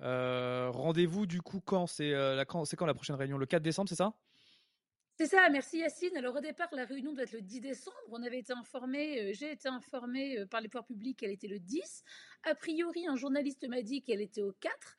Euh, 0.00 0.70
rendez-vous 0.70 1.26
du 1.26 1.40
coup 1.40 1.60
quand? 1.60 1.86
C'est 1.86 2.12
euh, 2.12 2.44
quand, 2.46 2.64
quand 2.76 2.86
la 2.86 2.94
prochaine 2.94 3.16
réunion? 3.16 3.38
Le 3.38 3.46
4 3.46 3.62
décembre, 3.62 3.88
c'est 3.88 3.94
ça? 3.94 4.12
C'est 5.16 5.26
ça, 5.26 5.48
merci 5.50 5.78
Yacine. 5.78 6.16
Alors 6.16 6.36
au 6.36 6.40
départ, 6.40 6.68
la 6.72 6.84
réunion 6.84 7.12
doit 7.12 7.24
être 7.24 7.32
le 7.32 7.42
10 7.42 7.60
décembre. 7.60 7.96
On 8.10 8.22
avait 8.22 8.38
été 8.38 8.52
informé, 8.52 9.32
j'ai 9.34 9.52
été 9.52 9.68
informé 9.68 10.44
par 10.46 10.60
les 10.60 10.68
pouvoirs 10.68 10.86
publics 10.86 11.18
qu'elle 11.18 11.30
était 11.30 11.48
le 11.48 11.58
10. 11.58 12.04
A 12.44 12.54
priori, 12.54 13.06
un 13.06 13.16
journaliste 13.16 13.66
m'a 13.68 13.82
dit 13.82 14.02
qu'elle 14.02 14.20
était 14.20 14.42
au 14.42 14.52
4. 14.52 14.96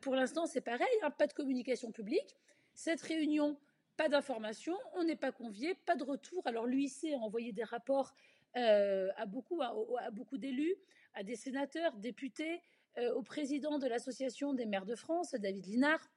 pour 0.00 0.14
l'instant, 0.14 0.46
c'est 0.46 0.60
pareil, 0.60 0.86
hein, 1.02 1.10
pas 1.10 1.26
de 1.26 1.32
communication 1.32 1.92
publique. 1.92 2.36
Cette 2.74 3.02
réunion, 3.02 3.58
pas 3.96 4.08
d'information, 4.08 4.76
on 4.94 5.04
n'est 5.04 5.16
pas 5.16 5.32
convié, 5.32 5.74
pas 5.74 5.96
de 5.96 6.04
retour. 6.04 6.46
Alors 6.46 6.66
l'UIC 6.66 7.12
a 7.12 7.18
envoyé 7.18 7.52
des 7.52 7.64
rapports 7.64 8.14
à 8.54 9.26
beaucoup, 9.26 9.60
à 9.62 10.10
beaucoup 10.10 10.38
d'élus 10.38 10.76
à 11.14 11.22
des 11.22 11.36
sénateurs, 11.36 11.96
députés, 11.96 12.60
euh, 12.98 13.12
au 13.14 13.22
président 13.22 13.78
de 13.78 13.86
l'Association 13.86 14.52
des 14.52 14.66
maires 14.66 14.86
de 14.86 14.94
France, 14.94 15.34
David 15.34 15.66
Linard. 15.66 16.10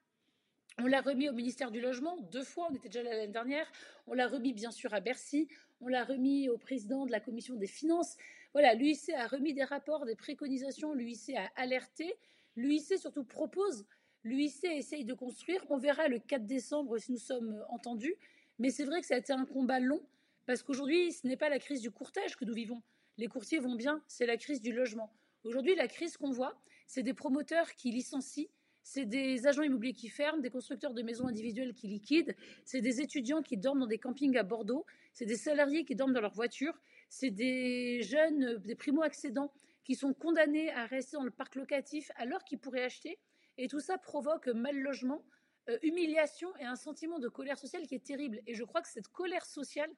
On 0.77 0.87
l'a 0.87 1.01
remis 1.01 1.29
au 1.29 1.33
ministère 1.33 1.71
du 1.71 1.79
Logement 1.79 2.17
deux 2.31 2.43
fois, 2.43 2.67
on 2.69 2.75
était 2.75 2.89
déjà 2.89 3.03
là 3.03 3.15
l'année 3.15 3.31
dernière. 3.31 3.71
On 4.07 4.13
l'a 4.13 4.27
remis 4.27 4.53
bien 4.53 4.71
sûr 4.71 4.93
à 4.93 4.99
Bercy. 4.99 5.47
On 5.81 5.87
l'a 5.87 6.03
remis 6.03 6.49
au 6.49 6.57
président 6.57 7.05
de 7.05 7.11
la 7.11 7.19
commission 7.19 7.55
des 7.55 7.67
finances. 7.67 8.17
Voilà, 8.53 8.73
l'UIC 8.73 9.09
a 9.09 9.27
remis 9.27 9.53
des 9.53 9.63
rapports, 9.63 10.05
des 10.05 10.15
préconisations. 10.15 10.93
L'UIC 10.93 11.31
a 11.35 11.49
alerté. 11.55 12.15
L'UIC 12.55 12.97
surtout 12.97 13.23
propose. 13.23 13.85
L'UIC 14.23 14.63
essaye 14.65 15.05
de 15.05 15.13
construire. 15.13 15.65
On 15.69 15.77
verra 15.77 16.07
le 16.07 16.19
4 16.19 16.45
décembre 16.45 16.97
si 16.97 17.11
nous 17.11 17.17
sommes 17.17 17.63
entendus. 17.69 18.15
Mais 18.59 18.69
c'est 18.69 18.85
vrai 18.85 19.01
que 19.01 19.07
ça 19.07 19.15
a 19.15 19.17
été 19.17 19.33
un 19.33 19.45
combat 19.45 19.79
long 19.79 20.01
parce 20.45 20.61
qu'aujourd'hui, 20.61 21.11
ce 21.11 21.25
n'est 21.27 21.37
pas 21.37 21.49
la 21.49 21.59
crise 21.59 21.81
du 21.81 21.91
courtage 21.91 22.35
que 22.35 22.45
nous 22.45 22.53
vivons 22.53 22.81
les 23.17 23.27
courtiers 23.27 23.59
vont 23.59 23.75
bien, 23.75 24.01
c'est 24.07 24.25
la 24.25 24.37
crise 24.37 24.61
du 24.61 24.73
logement. 24.73 25.11
Aujourd'hui, 25.43 25.75
la 25.75 25.87
crise 25.87 26.17
qu'on 26.17 26.31
voit, 26.31 26.59
c'est 26.87 27.03
des 27.03 27.13
promoteurs 27.13 27.71
qui 27.73 27.91
licencient, 27.91 28.49
c'est 28.85 29.05
des 29.05 29.47
agents 29.47 29.63
immobiliers 29.63 29.95
qui 29.95 30.09
ferment, 30.09 30.39
des 30.39 30.51
constructeurs 30.51 30.93
de 30.93 31.01
maisons 31.01 31.27
individuelles 31.27 31.73
qui 31.73 31.87
liquident, 31.87 32.35
c'est 32.65 32.81
des 32.81 33.01
étudiants 33.01 33.41
qui 33.41 33.57
dorment 33.57 33.79
dans 33.79 33.87
des 33.87 33.97
campings 33.97 34.37
à 34.37 34.43
Bordeaux, 34.43 34.85
c'est 35.11 35.25
des 35.25 35.37
salariés 35.37 35.85
qui 35.85 35.95
dorment 35.95 36.13
dans 36.13 36.21
leur 36.21 36.35
voiture, 36.35 36.79
c'est 37.09 37.31
des 37.31 38.03
jeunes, 38.03 38.57
des 38.59 38.75
primo-accédants 38.75 39.51
qui 39.83 39.95
sont 39.95 40.13
condamnés 40.13 40.71
à 40.71 40.85
rester 40.85 41.17
dans 41.17 41.23
le 41.23 41.31
parc 41.31 41.55
locatif 41.55 42.11
alors 42.15 42.43
qu'ils 42.43 42.59
pourraient 42.59 42.83
acheter. 42.83 43.17
Et 43.57 43.67
tout 43.67 43.79
ça 43.79 43.97
provoque 43.97 44.47
mal 44.49 44.77
logement, 44.77 45.25
euh, 45.67 45.79
humiliation 45.81 46.55
et 46.57 46.65
un 46.65 46.75
sentiment 46.75 47.17
de 47.17 47.27
colère 47.27 47.57
sociale 47.57 47.87
qui 47.87 47.95
est 47.95 48.05
terrible. 48.05 48.39
Et 48.45 48.53
je 48.53 48.63
crois 48.63 48.83
que 48.83 48.87
cette 48.87 49.07
colère 49.07 49.47
sociale 49.47 49.89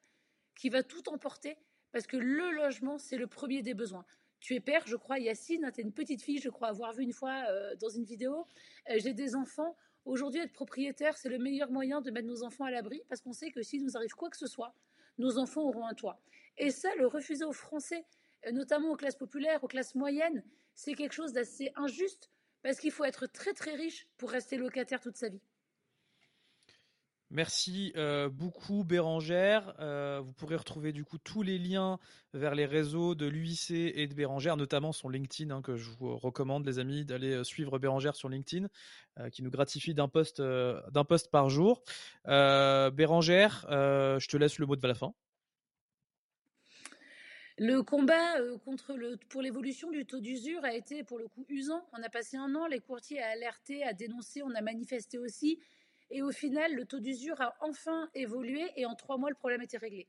qui 0.56 0.70
va 0.70 0.82
tout 0.82 1.10
emporter, 1.10 1.58
parce 1.92 2.06
que 2.06 2.16
le 2.16 2.52
logement, 2.52 2.96
c'est 2.96 3.18
le 3.18 3.26
premier 3.26 3.60
des 3.60 3.74
besoins. 3.74 4.06
Tu 4.40 4.54
es 4.54 4.60
père, 4.60 4.86
je 4.86 4.96
crois, 4.96 5.18
Yacine, 5.18 5.70
tu 5.74 5.80
es 5.80 5.84
une 5.84 5.92
petite 5.92 6.22
fille, 6.22 6.38
je 6.38 6.48
crois 6.48 6.68
avoir 6.68 6.92
vu 6.92 7.02
une 7.02 7.12
fois 7.12 7.44
euh, 7.48 7.74
dans 7.76 7.88
une 7.88 8.04
vidéo. 8.04 8.46
Euh, 8.90 8.94
j'ai 8.98 9.12
des 9.12 9.34
enfants. 9.34 9.76
Aujourd'hui, 10.04 10.40
être 10.40 10.52
propriétaire, 10.52 11.16
c'est 11.16 11.28
le 11.28 11.38
meilleur 11.38 11.70
moyen 11.70 12.00
de 12.00 12.10
mettre 12.10 12.28
nos 12.28 12.42
enfants 12.42 12.64
à 12.64 12.70
l'abri, 12.70 13.02
parce 13.08 13.20
qu'on 13.20 13.32
sait 13.32 13.50
que 13.50 13.62
s'il 13.62 13.82
nous 13.84 13.96
arrive 13.96 14.12
quoi 14.12 14.30
que 14.30 14.36
ce 14.36 14.46
soit, 14.46 14.74
nos 15.18 15.38
enfants 15.38 15.62
auront 15.62 15.86
un 15.86 15.94
toit. 15.94 16.20
Et 16.56 16.70
ça, 16.70 16.88
le 16.96 17.06
refuser 17.06 17.44
aux 17.44 17.52
Français, 17.52 18.04
euh, 18.46 18.52
notamment 18.52 18.92
aux 18.92 18.96
classes 18.96 19.16
populaires, 19.16 19.62
aux 19.64 19.68
classes 19.68 19.94
moyennes, 19.94 20.44
c'est 20.74 20.94
quelque 20.94 21.12
chose 21.12 21.32
d'assez 21.32 21.72
injuste, 21.74 22.30
parce 22.62 22.78
qu'il 22.78 22.92
faut 22.92 23.04
être 23.04 23.26
très 23.26 23.52
très 23.52 23.74
riche 23.74 24.08
pour 24.16 24.30
rester 24.30 24.56
locataire 24.56 25.00
toute 25.00 25.16
sa 25.16 25.28
vie. 25.28 25.42
Merci 27.30 27.92
euh, 27.96 28.30
beaucoup 28.30 28.84
Bérangère. 28.84 29.74
Euh, 29.80 30.20
vous 30.24 30.32
pourrez 30.32 30.56
retrouver 30.56 30.92
du 30.92 31.04
coup 31.04 31.18
tous 31.18 31.42
les 31.42 31.58
liens 31.58 31.98
vers 32.32 32.54
les 32.54 32.64
réseaux 32.64 33.14
de 33.14 33.26
l'UIC 33.26 33.70
et 33.70 34.06
de 34.06 34.14
Bérangère, 34.14 34.56
notamment 34.56 34.92
son 34.92 35.10
LinkedIn, 35.10 35.54
hein, 35.54 35.60
que 35.60 35.76
je 35.76 35.90
vous 35.90 36.16
recommande 36.16 36.64
les 36.64 36.78
amis 36.78 37.04
d'aller 37.04 37.34
euh, 37.34 37.44
suivre 37.44 37.78
Bérangère 37.78 38.16
sur 38.16 38.30
LinkedIn, 38.30 38.68
qui 39.32 39.42
nous 39.42 39.50
gratifie 39.50 39.94
d'un 39.94 40.06
post, 40.06 40.40
d'un 40.40 41.04
post 41.04 41.28
par 41.30 41.50
jour. 41.50 41.82
Bérangère, 42.24 43.66
je 43.68 44.28
te 44.28 44.36
laisse 44.36 44.60
le 44.60 44.66
mot 44.66 44.76
de 44.76 44.86
la 44.86 44.94
fin. 44.94 45.12
Le 47.58 47.82
combat 47.82 48.36
contre 48.64 48.94
le, 48.94 49.16
pour 49.28 49.42
l'évolution 49.42 49.90
du 49.90 50.06
taux 50.06 50.20
d'usure 50.20 50.64
a 50.64 50.72
été 50.72 51.02
pour 51.02 51.18
le 51.18 51.26
coup 51.26 51.44
usant. 51.48 51.84
On 51.98 52.02
a 52.04 52.08
passé 52.08 52.36
un 52.36 52.54
an, 52.54 52.68
les 52.68 52.78
courtiers 52.78 53.20
à 53.20 53.30
alerter, 53.30 53.82
à 53.82 53.92
dénoncer, 53.92 54.40
on 54.44 54.54
a 54.54 54.60
manifesté 54.60 55.18
aussi. 55.18 55.58
Et 56.10 56.22
au 56.22 56.30
final, 56.30 56.74
le 56.74 56.84
taux 56.84 57.00
d'usure 57.00 57.40
a 57.40 57.56
enfin 57.60 58.08
évolué 58.14 58.70
et 58.76 58.86
en 58.86 58.94
trois 58.94 59.18
mois, 59.18 59.30
le 59.30 59.36
problème 59.36 59.62
était 59.62 59.78
réglé. 59.78 60.06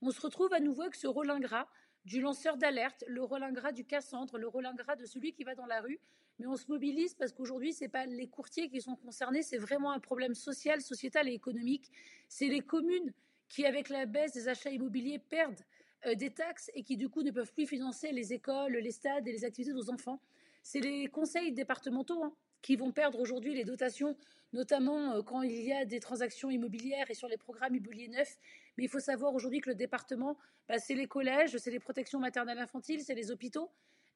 On 0.00 0.10
se 0.10 0.20
retrouve 0.20 0.52
à 0.52 0.60
nouveau 0.60 0.82
avec 0.82 0.94
ce 0.94 1.06
rôle 1.06 1.30
ingrat 1.30 1.68
du 2.04 2.20
lanceur 2.20 2.56
d'alerte, 2.56 3.04
le 3.06 3.22
rôle 3.22 3.42
ingrat 3.42 3.72
du 3.72 3.84
Cassandre, 3.84 4.38
le 4.38 4.46
rôle 4.46 4.66
ingrat 4.66 4.96
de 4.96 5.06
celui 5.06 5.32
qui 5.32 5.44
va 5.44 5.54
dans 5.54 5.66
la 5.66 5.80
rue. 5.80 5.98
Mais 6.38 6.46
on 6.46 6.56
se 6.56 6.66
mobilise 6.68 7.14
parce 7.14 7.32
qu'aujourd'hui, 7.32 7.72
ce 7.72 7.84
n'est 7.84 7.88
pas 7.88 8.06
les 8.06 8.26
courtiers 8.26 8.68
qui 8.68 8.80
sont 8.80 8.96
concernés, 8.96 9.42
c'est 9.42 9.58
vraiment 9.58 9.92
un 9.92 10.00
problème 10.00 10.34
social, 10.34 10.80
sociétal 10.80 11.28
et 11.28 11.32
économique. 11.32 11.90
C'est 12.28 12.48
les 12.48 12.60
communes 12.60 13.12
qui, 13.48 13.64
avec 13.66 13.88
la 13.88 14.04
baisse 14.06 14.32
des 14.32 14.48
achats 14.48 14.70
immobiliers, 14.70 15.18
perdent 15.18 15.62
euh, 16.06 16.14
des 16.14 16.30
taxes 16.30 16.70
et 16.74 16.82
qui 16.82 16.96
du 16.96 17.08
coup 17.08 17.22
ne 17.22 17.30
peuvent 17.30 17.52
plus 17.52 17.66
financer 17.66 18.10
les 18.12 18.32
écoles, 18.32 18.72
les 18.72 18.90
stades 18.90 19.26
et 19.28 19.32
les 19.32 19.44
activités 19.44 19.72
de 19.72 19.78
nos 19.78 19.90
enfants. 19.90 20.20
C'est 20.62 20.80
les 20.80 21.06
conseils 21.06 21.52
départementaux 21.52 22.22
hein, 22.24 22.34
qui 22.64 22.76
vont 22.76 22.92
perdre 22.92 23.20
aujourd'hui 23.20 23.54
les 23.54 23.64
dotations, 23.64 24.16
notamment 24.54 25.16
euh, 25.16 25.22
quand 25.22 25.42
il 25.42 25.60
y 25.60 25.72
a 25.74 25.84
des 25.84 26.00
transactions 26.00 26.48
immobilières 26.48 27.10
et 27.10 27.14
sur 27.14 27.28
les 27.28 27.36
programmes 27.36 27.74
immobiliers 27.74 28.08
neufs. 28.08 28.38
Mais 28.78 28.84
il 28.84 28.88
faut 28.88 29.00
savoir 29.00 29.34
aujourd'hui 29.34 29.60
que 29.60 29.68
le 29.68 29.74
département, 29.74 30.38
bah, 30.66 30.78
c'est 30.78 30.94
les 30.94 31.06
collèges, 31.06 31.54
c'est 31.58 31.70
les 31.70 31.78
protections 31.78 32.20
maternelles 32.20 32.58
infantiles, 32.58 33.02
c'est 33.02 33.14
les 33.14 33.30
hôpitaux, 33.30 33.70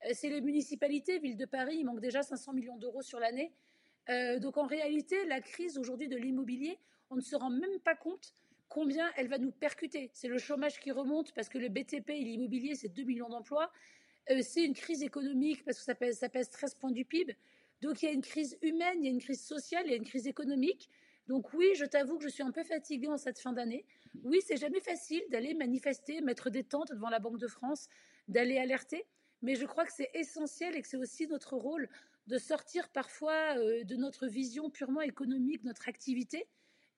euh, 0.07 0.13
c'est 0.15 0.31
les 0.31 0.41
municipalités. 0.41 1.19
Ville 1.19 1.37
de 1.37 1.45
Paris, 1.45 1.77
il 1.81 1.85
manque 1.85 2.01
déjà 2.01 2.23
500 2.23 2.55
millions 2.55 2.79
d'euros 2.79 3.03
sur 3.03 3.21
l'année. 3.21 3.53
donc 4.41 4.57
en 4.57 4.67
réalité, 4.67 5.27
la 5.27 5.43
crise 5.43 5.77
aujourd'hui 5.77 6.09
de 6.09 6.17
l'immobilier, 6.17 6.79
on 7.11 7.17
ne 7.17 7.21
se 7.21 7.37
rend 7.37 7.51
même 7.51 7.79
pas 7.85 7.95
compte 7.95 8.35
combien 8.71 9.11
elle 9.17 9.29
va 9.29 9.37
nous 9.37 9.51
percuter. 9.51 10.11
C'est 10.15 10.29
le 10.29 10.39
chômage 10.39 10.81
qui 10.81 10.91
remonte 10.91 11.35
parce 11.35 11.51
que 11.51 11.59
le 11.59 11.69
BTP 11.69 12.09
et 12.11 12.25
l'immobilier, 12.25 12.75
c'est 12.75 12.89
2 12.89 13.03
millions 13.03 13.29
d'emplois. 13.29 13.71
Euh, 14.31 14.41
c'est 14.43 14.65
une 14.65 14.75
crise 14.75 15.03
économique 15.03 15.65
parce 15.65 15.79
que 15.79 15.85
ça 15.85 15.95
pèse, 15.95 16.19
ça 16.19 16.29
pèse 16.29 16.51
13 16.51 16.75
points 16.77 16.91
du 16.91 17.05
PIB. 17.05 17.37
Donc 17.81 18.03
il 18.03 18.07
y 18.07 18.09
a 18.09 18.13
une 18.13 18.23
crise 18.23 18.59
humaine, 18.63 18.99
il 19.01 19.05
y 19.05 19.09
a 19.09 19.11
une 19.11 19.21
crise 19.21 19.43
sociale, 19.43 19.85
il 19.87 19.91
y 19.91 19.95
a 19.95 19.97
une 19.97 20.05
crise 20.05 20.27
économique. 20.27 20.89
Donc 21.29 21.53
oui, 21.53 21.73
je 21.77 21.85
t'avoue 21.85 22.19
que 22.19 22.25
je 22.25 22.29
suis 22.29 22.43
un 22.43 22.51
peu 22.51 22.65
fatiguée 22.65 23.09
en 23.09 23.19
cette 23.19 23.39
fin 23.39 23.53
d'année. 23.53 23.85
Oui, 24.25 24.41
c'est 24.45 24.57
jamais 24.57 24.81
facile 24.81 25.23
d'aller 25.31 25.55
manifester, 25.55 26.21
mettre 26.21 26.51
des 26.51 26.65
tentes 26.65 26.91
devant 26.91 27.11
la 27.11 27.19
Banque 27.19 27.39
de 27.39 27.47
France, 27.47 27.89
d'aller 28.29 28.59
alerter. 28.59 29.07
Mais 29.43 29.55
je 29.55 29.67
crois 29.67 29.85
que 29.85 29.93
c'est 29.93 30.11
essentiel 30.15 30.75
et 30.75 30.83
que 30.83 30.89
c'est 30.89 30.97
aussi 30.97 31.27
notre 31.27 31.55
rôle 31.55 31.89
de 32.27 32.39
sortir 32.39 32.89
parfois 32.89 33.57
euh, 33.57 33.85
de 33.85 33.97
notre 33.97 34.27
vision 34.27 34.71
purement 34.71 35.01
économique, 35.01 35.65
notre 35.65 35.89
activité, 35.89 36.47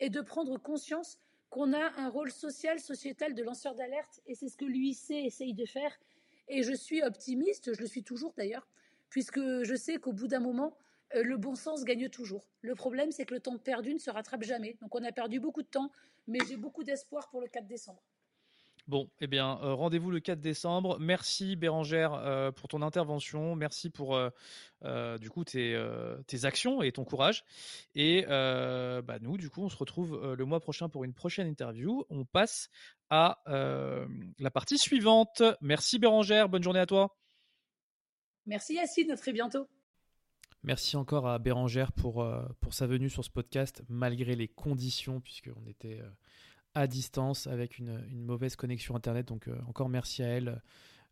et 0.01 0.11
de 0.11 0.21
prendre 0.21 0.59
conscience 0.59 1.19
qu'on 1.51 1.73
a 1.73 1.93
un 2.01 2.09
rôle 2.09 2.31
social, 2.31 2.81
sociétal 2.81 3.35
de 3.35 3.43
lanceur 3.43 3.75
d'alerte, 3.75 4.21
et 4.27 4.35
c'est 4.35 4.49
ce 4.49 4.57
que 4.57 4.65
l'UIC 4.65 5.11
essaye 5.11 5.53
de 5.53 5.67
faire. 5.67 5.99
Et 6.49 6.63
je 6.63 6.73
suis 6.73 7.03
optimiste, 7.03 7.75
je 7.75 7.81
le 7.81 7.87
suis 7.87 8.03
toujours 8.03 8.33
d'ailleurs, 8.37 8.67
puisque 9.11 9.41
je 9.41 9.75
sais 9.77 9.99
qu'au 9.99 10.13
bout 10.13 10.29
d'un 10.29 10.41
moment, 10.41 10.77
euh, 11.15 11.23
le 11.23 11.37
bon 11.37 11.55
sens 11.55 11.85
gagne 11.85 12.09
toujours. 12.09 12.47
Le 12.63 12.75
problème, 12.75 13.11
c'est 13.11 13.27
que 13.27 13.35
le 13.35 13.41
temps 13.41 13.59
perdu 13.59 13.93
ne 13.93 13.99
se 13.99 14.11
rattrape 14.11 14.45
jamais. 14.45 14.77
Donc 14.81 14.95
on 14.95 15.05
a 15.05 15.13
perdu 15.13 15.41
beaucoup 15.41 15.63
de 15.63 15.69
temps, 15.69 15.91
mais 16.27 16.39
j'ai 16.49 16.57
beaucoup 16.57 16.85
d'espoir 16.85 17.29
pour 17.31 17.41
le 17.41 17.49
4 17.49 17.67
décembre. 17.67 18.03
Bon, 18.87 19.09
eh 19.21 19.27
bien, 19.27 19.61
euh, 19.63 19.75
rendez-vous 19.75 20.11
le 20.11 20.21
4 20.21 20.41
décembre. 20.41 20.99
Merci 20.99 21.55
Bérangère 21.55 22.15
euh, 22.15 22.51
pour 22.51 22.67
ton 22.69 22.83
intervention. 22.83 23.55
Merci 23.55 23.91
pour 23.91 24.19
du 25.21 25.31
coup 25.31 25.45
tes, 25.45 25.77
actions 26.45 26.83
et 26.83 26.93
ton 26.93 27.05
courage. 27.05 27.45
Et 27.95 28.25
bah, 28.27 29.19
nous, 29.21 29.37
du 29.37 29.51
coup, 29.51 29.63
on 29.63 29.69
se 29.69 29.77
retrouve 29.77 30.35
le 30.37 30.45
mois 30.45 30.61
prochain 30.61 30.89
pour 30.89 31.05
une 31.05 31.13
prochaine 31.13 31.47
interview. 31.47 32.05
On 32.09 32.25
passe 32.25 32.71
à 33.11 33.43
la 33.47 34.51
partie 34.51 34.79
suivante. 34.79 35.43
Merci 35.61 35.99
Bérangère. 35.99 36.49
Bonne 36.49 36.63
journée 36.63 36.81
à 36.81 36.87
toi. 36.87 37.17
Merci 38.51 38.75
Yacine. 38.75 39.13
À 39.13 39.17
très 39.17 39.33
bientôt. 39.33 39.67
Merci 40.65 40.97
encore 40.97 41.27
à 41.27 41.39
Bérangère 41.39 41.93
pour, 41.93 42.27
pour 42.61 42.75
sa 42.75 42.87
venue 42.87 43.09
sur 43.09 43.25
ce 43.25 43.31
podcast, 43.31 43.83
malgré 43.89 44.37
les 44.37 44.49
conditions, 44.49 45.21
puisqu'on 45.21 45.65
était 45.67 46.03
à 46.75 46.87
distance 46.87 47.47
avec 47.47 47.79
une, 47.79 48.05
mauvaise 48.13 48.57
connexion 48.57 48.97
Internet. 48.97 49.29
Donc 49.29 49.49
euh, 49.49 49.57
encore 49.69 49.89
merci 49.89 50.23
à 50.23 50.27
elle, 50.27 50.63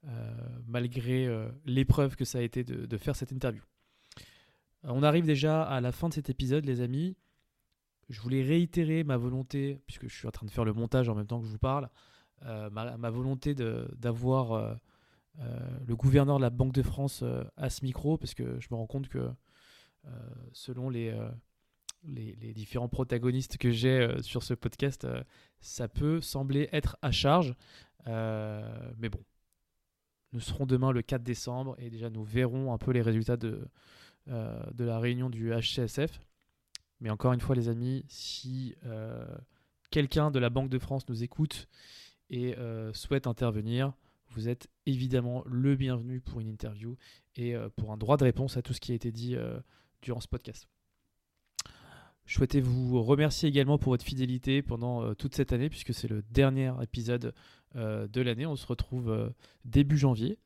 euh, 0.07 0.31
malgré 0.67 1.27
euh, 1.27 1.49
l'épreuve 1.65 2.17
que 2.17 2.25
ça 2.25 2.39
a 2.39 2.43
été 2.43 2.65
de, 2.65 2.97
faire 2.97 3.17
cette 3.17 3.33
interview. 3.33 3.63
on 4.83 5.03
arrive 5.03 5.27
déjà 5.27 5.63
à 5.63 5.81
la 5.81 5.93
fin 5.93 6.09
de 6.09 6.15
cet 6.15 6.31
épisode, 6.31 6.65
les 6.65 6.81
amis. 6.81 7.17
Je 8.09 8.21
voulais 8.21 8.43
réitérer 8.43 9.05
ma 9.05 9.17
volonté, 9.17 9.81
puisque 9.87 10.09
je 10.09 10.17
suis 10.17 10.27
en 10.27 10.31
train 10.31 10.47
de 10.47 10.51
faire 10.51 10.65
le 10.65 10.73
montage 10.73 11.09
en 11.09 11.15
même 11.15 11.27
temps 11.27 11.41
que 11.41 11.47
je 11.47 11.51
vous 11.51 11.59
parle, 11.59 11.89
ma, 12.41 13.11
volonté 13.11 13.55
d'avoir 13.55 14.79
le 15.39 15.97
gouverneur 15.97 16.37
de 16.39 16.43
la 16.43 16.51
Banque 16.51 16.73
de 16.73 16.83
France 16.83 17.25
à 17.57 17.71
ce 17.71 17.85
micro, 17.85 18.19
parce 18.19 18.35
que 18.35 18.59
je 18.61 18.69
me 18.71 18.77
rends 18.77 18.87
compte 18.87 19.09
que 19.09 19.31
selon 20.53 20.91
les, 20.91 21.13
différents 22.55 22.89
protagonistes 22.89 23.59
que 23.59 23.71
j'ai 23.71 24.01
euh, 24.01 24.23
sur 24.23 24.43
ce 24.43 24.55
podcast, 24.55 25.05
euh, 25.05 25.23
ça 25.61 25.89
peut 25.89 26.21
sembler 26.21 26.69
être 26.73 26.97
à 27.03 27.11
charge. 27.11 27.55
Euh, 28.07 28.91
mais 28.99 29.09
bon, 29.09 29.21
nous 30.33 30.41
serons 30.41 30.67
demain 30.67 30.93
le 30.93 31.03
4 31.03 31.23
décembre 31.23 31.75
et 31.79 31.91
déjà 31.91 32.11
nous 32.11 32.25
verrons 32.25 32.73
un 32.73 32.79
peu 32.79 32.93
les 32.93 33.03
résultats 33.03 33.37
de 33.37 33.69
la 34.27 34.99
réunion 34.99 35.31
du 35.31 35.53
HCSF. 35.53 36.21
Mais 37.01 37.11
encore 37.11 37.33
une 37.33 37.41
fois, 37.41 37.55
les 37.55 37.69
amis, 37.69 38.05
si 38.09 38.75
quelqu'un 39.91 40.31
de 40.31 40.39
la 40.39 40.51
Banque 40.51 40.69
de 40.69 40.79
France 40.79 41.09
nous 41.09 41.23
écoute 41.23 41.69
et 42.29 42.55
souhaite 42.93 43.27
intervenir, 43.27 43.95
vous 44.31 44.49
êtes 44.49 44.69
évidemment 44.87 45.43
le 45.47 45.77
bienvenu 45.77 46.21
pour 46.21 46.41
une 46.41 46.49
interview 46.49 46.97
et 47.37 47.55
pour 47.77 47.93
un 47.93 47.97
droit 47.97 48.17
de 48.17 48.25
réponse 48.25 48.57
à 48.57 48.63
tout 48.63 48.73
ce 48.73 48.81
qui 48.81 48.93
a 48.93 48.95
été 48.95 49.11
dit 49.13 49.37
durant 50.03 50.21
ce 50.21 50.29
podcast. 50.29 50.69
Je 52.29 52.35
souhaitais 52.35 52.61
vous 52.61 53.03
remercier 53.03 53.49
également 53.49 53.79
pour 53.79 53.93
votre 53.93 54.05
fidélité 54.05 54.61
pendant 54.61 55.03
euh, 55.03 55.15
toute 55.15 55.35
cette 55.35 55.55
année, 55.55 55.71
puisque 55.71 55.95
c'est 55.95 56.09
le 56.09 56.23
dernier 56.31 56.71
épisode 56.83 57.33
euh, 57.75 58.07
de 58.07 58.21
l'année. 58.21 58.45
On 58.45 58.55
se 58.55 58.67
retrouve 58.67 59.11
euh, 59.11 59.31
début 59.65 59.97
janvier. 59.97 60.39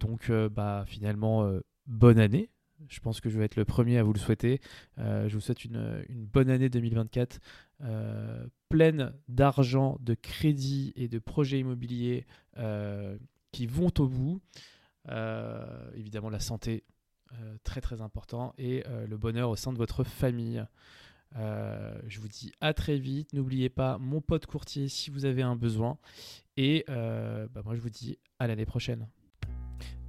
Donc, 0.00 0.30
bah, 0.30 0.84
finalement, 0.86 1.50
bonne 1.86 2.20
année. 2.20 2.50
Je 2.86 3.00
pense 3.00 3.20
que 3.20 3.28
je 3.28 3.38
vais 3.38 3.44
être 3.44 3.56
le 3.56 3.64
premier 3.64 3.98
à 3.98 4.02
vous 4.02 4.12
le 4.12 4.18
souhaiter. 4.18 4.60
je 4.96 5.32
vous 5.32 5.40
souhaite 5.40 5.64
une, 5.64 6.04
bonne 6.10 6.50
année 6.50 6.68
2024 6.68 7.40
pleine 8.68 9.12
d'argent, 9.28 9.98
de 10.00 10.14
crédits 10.14 10.92
et 10.94 11.08
de 11.08 11.18
projets 11.18 11.58
immobiliers 11.58 12.26
qui 13.52 13.66
vont 13.66 13.92
au 13.98 14.08
bout. 14.08 14.40
évidemment, 15.94 16.30
la 16.30 16.40
santé, 16.40 16.84
très 17.64 17.80
très 17.80 18.00
important, 18.00 18.54
et 18.58 18.84
le 19.06 19.16
bonheur 19.16 19.50
au 19.50 19.56
sein 19.56 19.72
de 19.72 19.78
votre 19.78 20.04
famille. 20.04 20.64
Euh, 21.36 22.00
je 22.06 22.20
vous 22.20 22.28
dis 22.28 22.52
à 22.60 22.72
très 22.74 22.98
vite. 22.98 23.32
N'oubliez 23.32 23.68
pas 23.68 23.98
mon 23.98 24.20
pote 24.20 24.46
courtier 24.46 24.88
si 24.88 25.10
vous 25.10 25.24
avez 25.24 25.42
un 25.42 25.56
besoin. 25.56 25.98
Et 26.56 26.84
euh, 26.88 27.46
bah, 27.52 27.62
moi, 27.64 27.74
je 27.74 27.80
vous 27.80 27.90
dis 27.90 28.18
à 28.38 28.46
l'année 28.46 28.66
prochaine. 28.66 29.08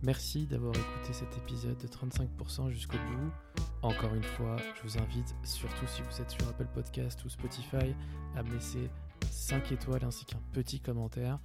Merci 0.02 0.46
d'avoir 0.46 0.74
écouté 0.74 1.12
cet 1.12 1.38
épisode 1.38 1.78
de 1.78 1.88
35% 1.88 2.70
jusqu'au 2.70 2.98
bout. 2.98 3.64
Encore 3.82 4.14
une 4.16 4.24
fois, 4.24 4.56
je 4.76 4.84
vous 4.84 4.98
invite, 4.98 5.36
surtout 5.44 5.88
si 5.88 6.02
vous 6.02 6.22
êtes 6.22 6.32
sur 6.32 6.48
Apple 6.48 6.68
Podcast 6.74 7.24
ou 7.26 7.30
Spotify, 7.30 7.94
à 8.36 8.44
me 8.44 8.54
laisser 8.54 8.90
5 9.30 9.74
étoiles 9.74 10.06
ainsi 10.06 10.24
qu'un 10.26 10.42
petit 10.54 10.80
commentaire, 10.80 11.40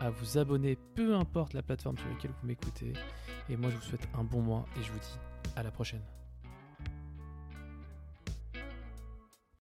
à 0.00 0.10
vous 0.10 0.38
abonner, 0.38 0.76
peu 0.94 1.16
importe 1.16 1.52
la 1.52 1.62
plateforme 1.62 1.98
sur 1.98 2.08
laquelle 2.08 2.32
vous 2.40 2.46
m'écoutez. 2.46 2.92
Et 3.48 3.56
moi, 3.56 3.70
je 3.70 3.76
vous 3.76 3.82
souhaite 3.82 4.08
un 4.14 4.22
bon 4.22 4.40
mois 4.40 4.66
et 4.78 4.84
je 4.84 4.92
vous 4.92 4.98
dis 5.00 5.18
à 5.56 5.64
la 5.64 5.72
prochaine. 5.72 6.02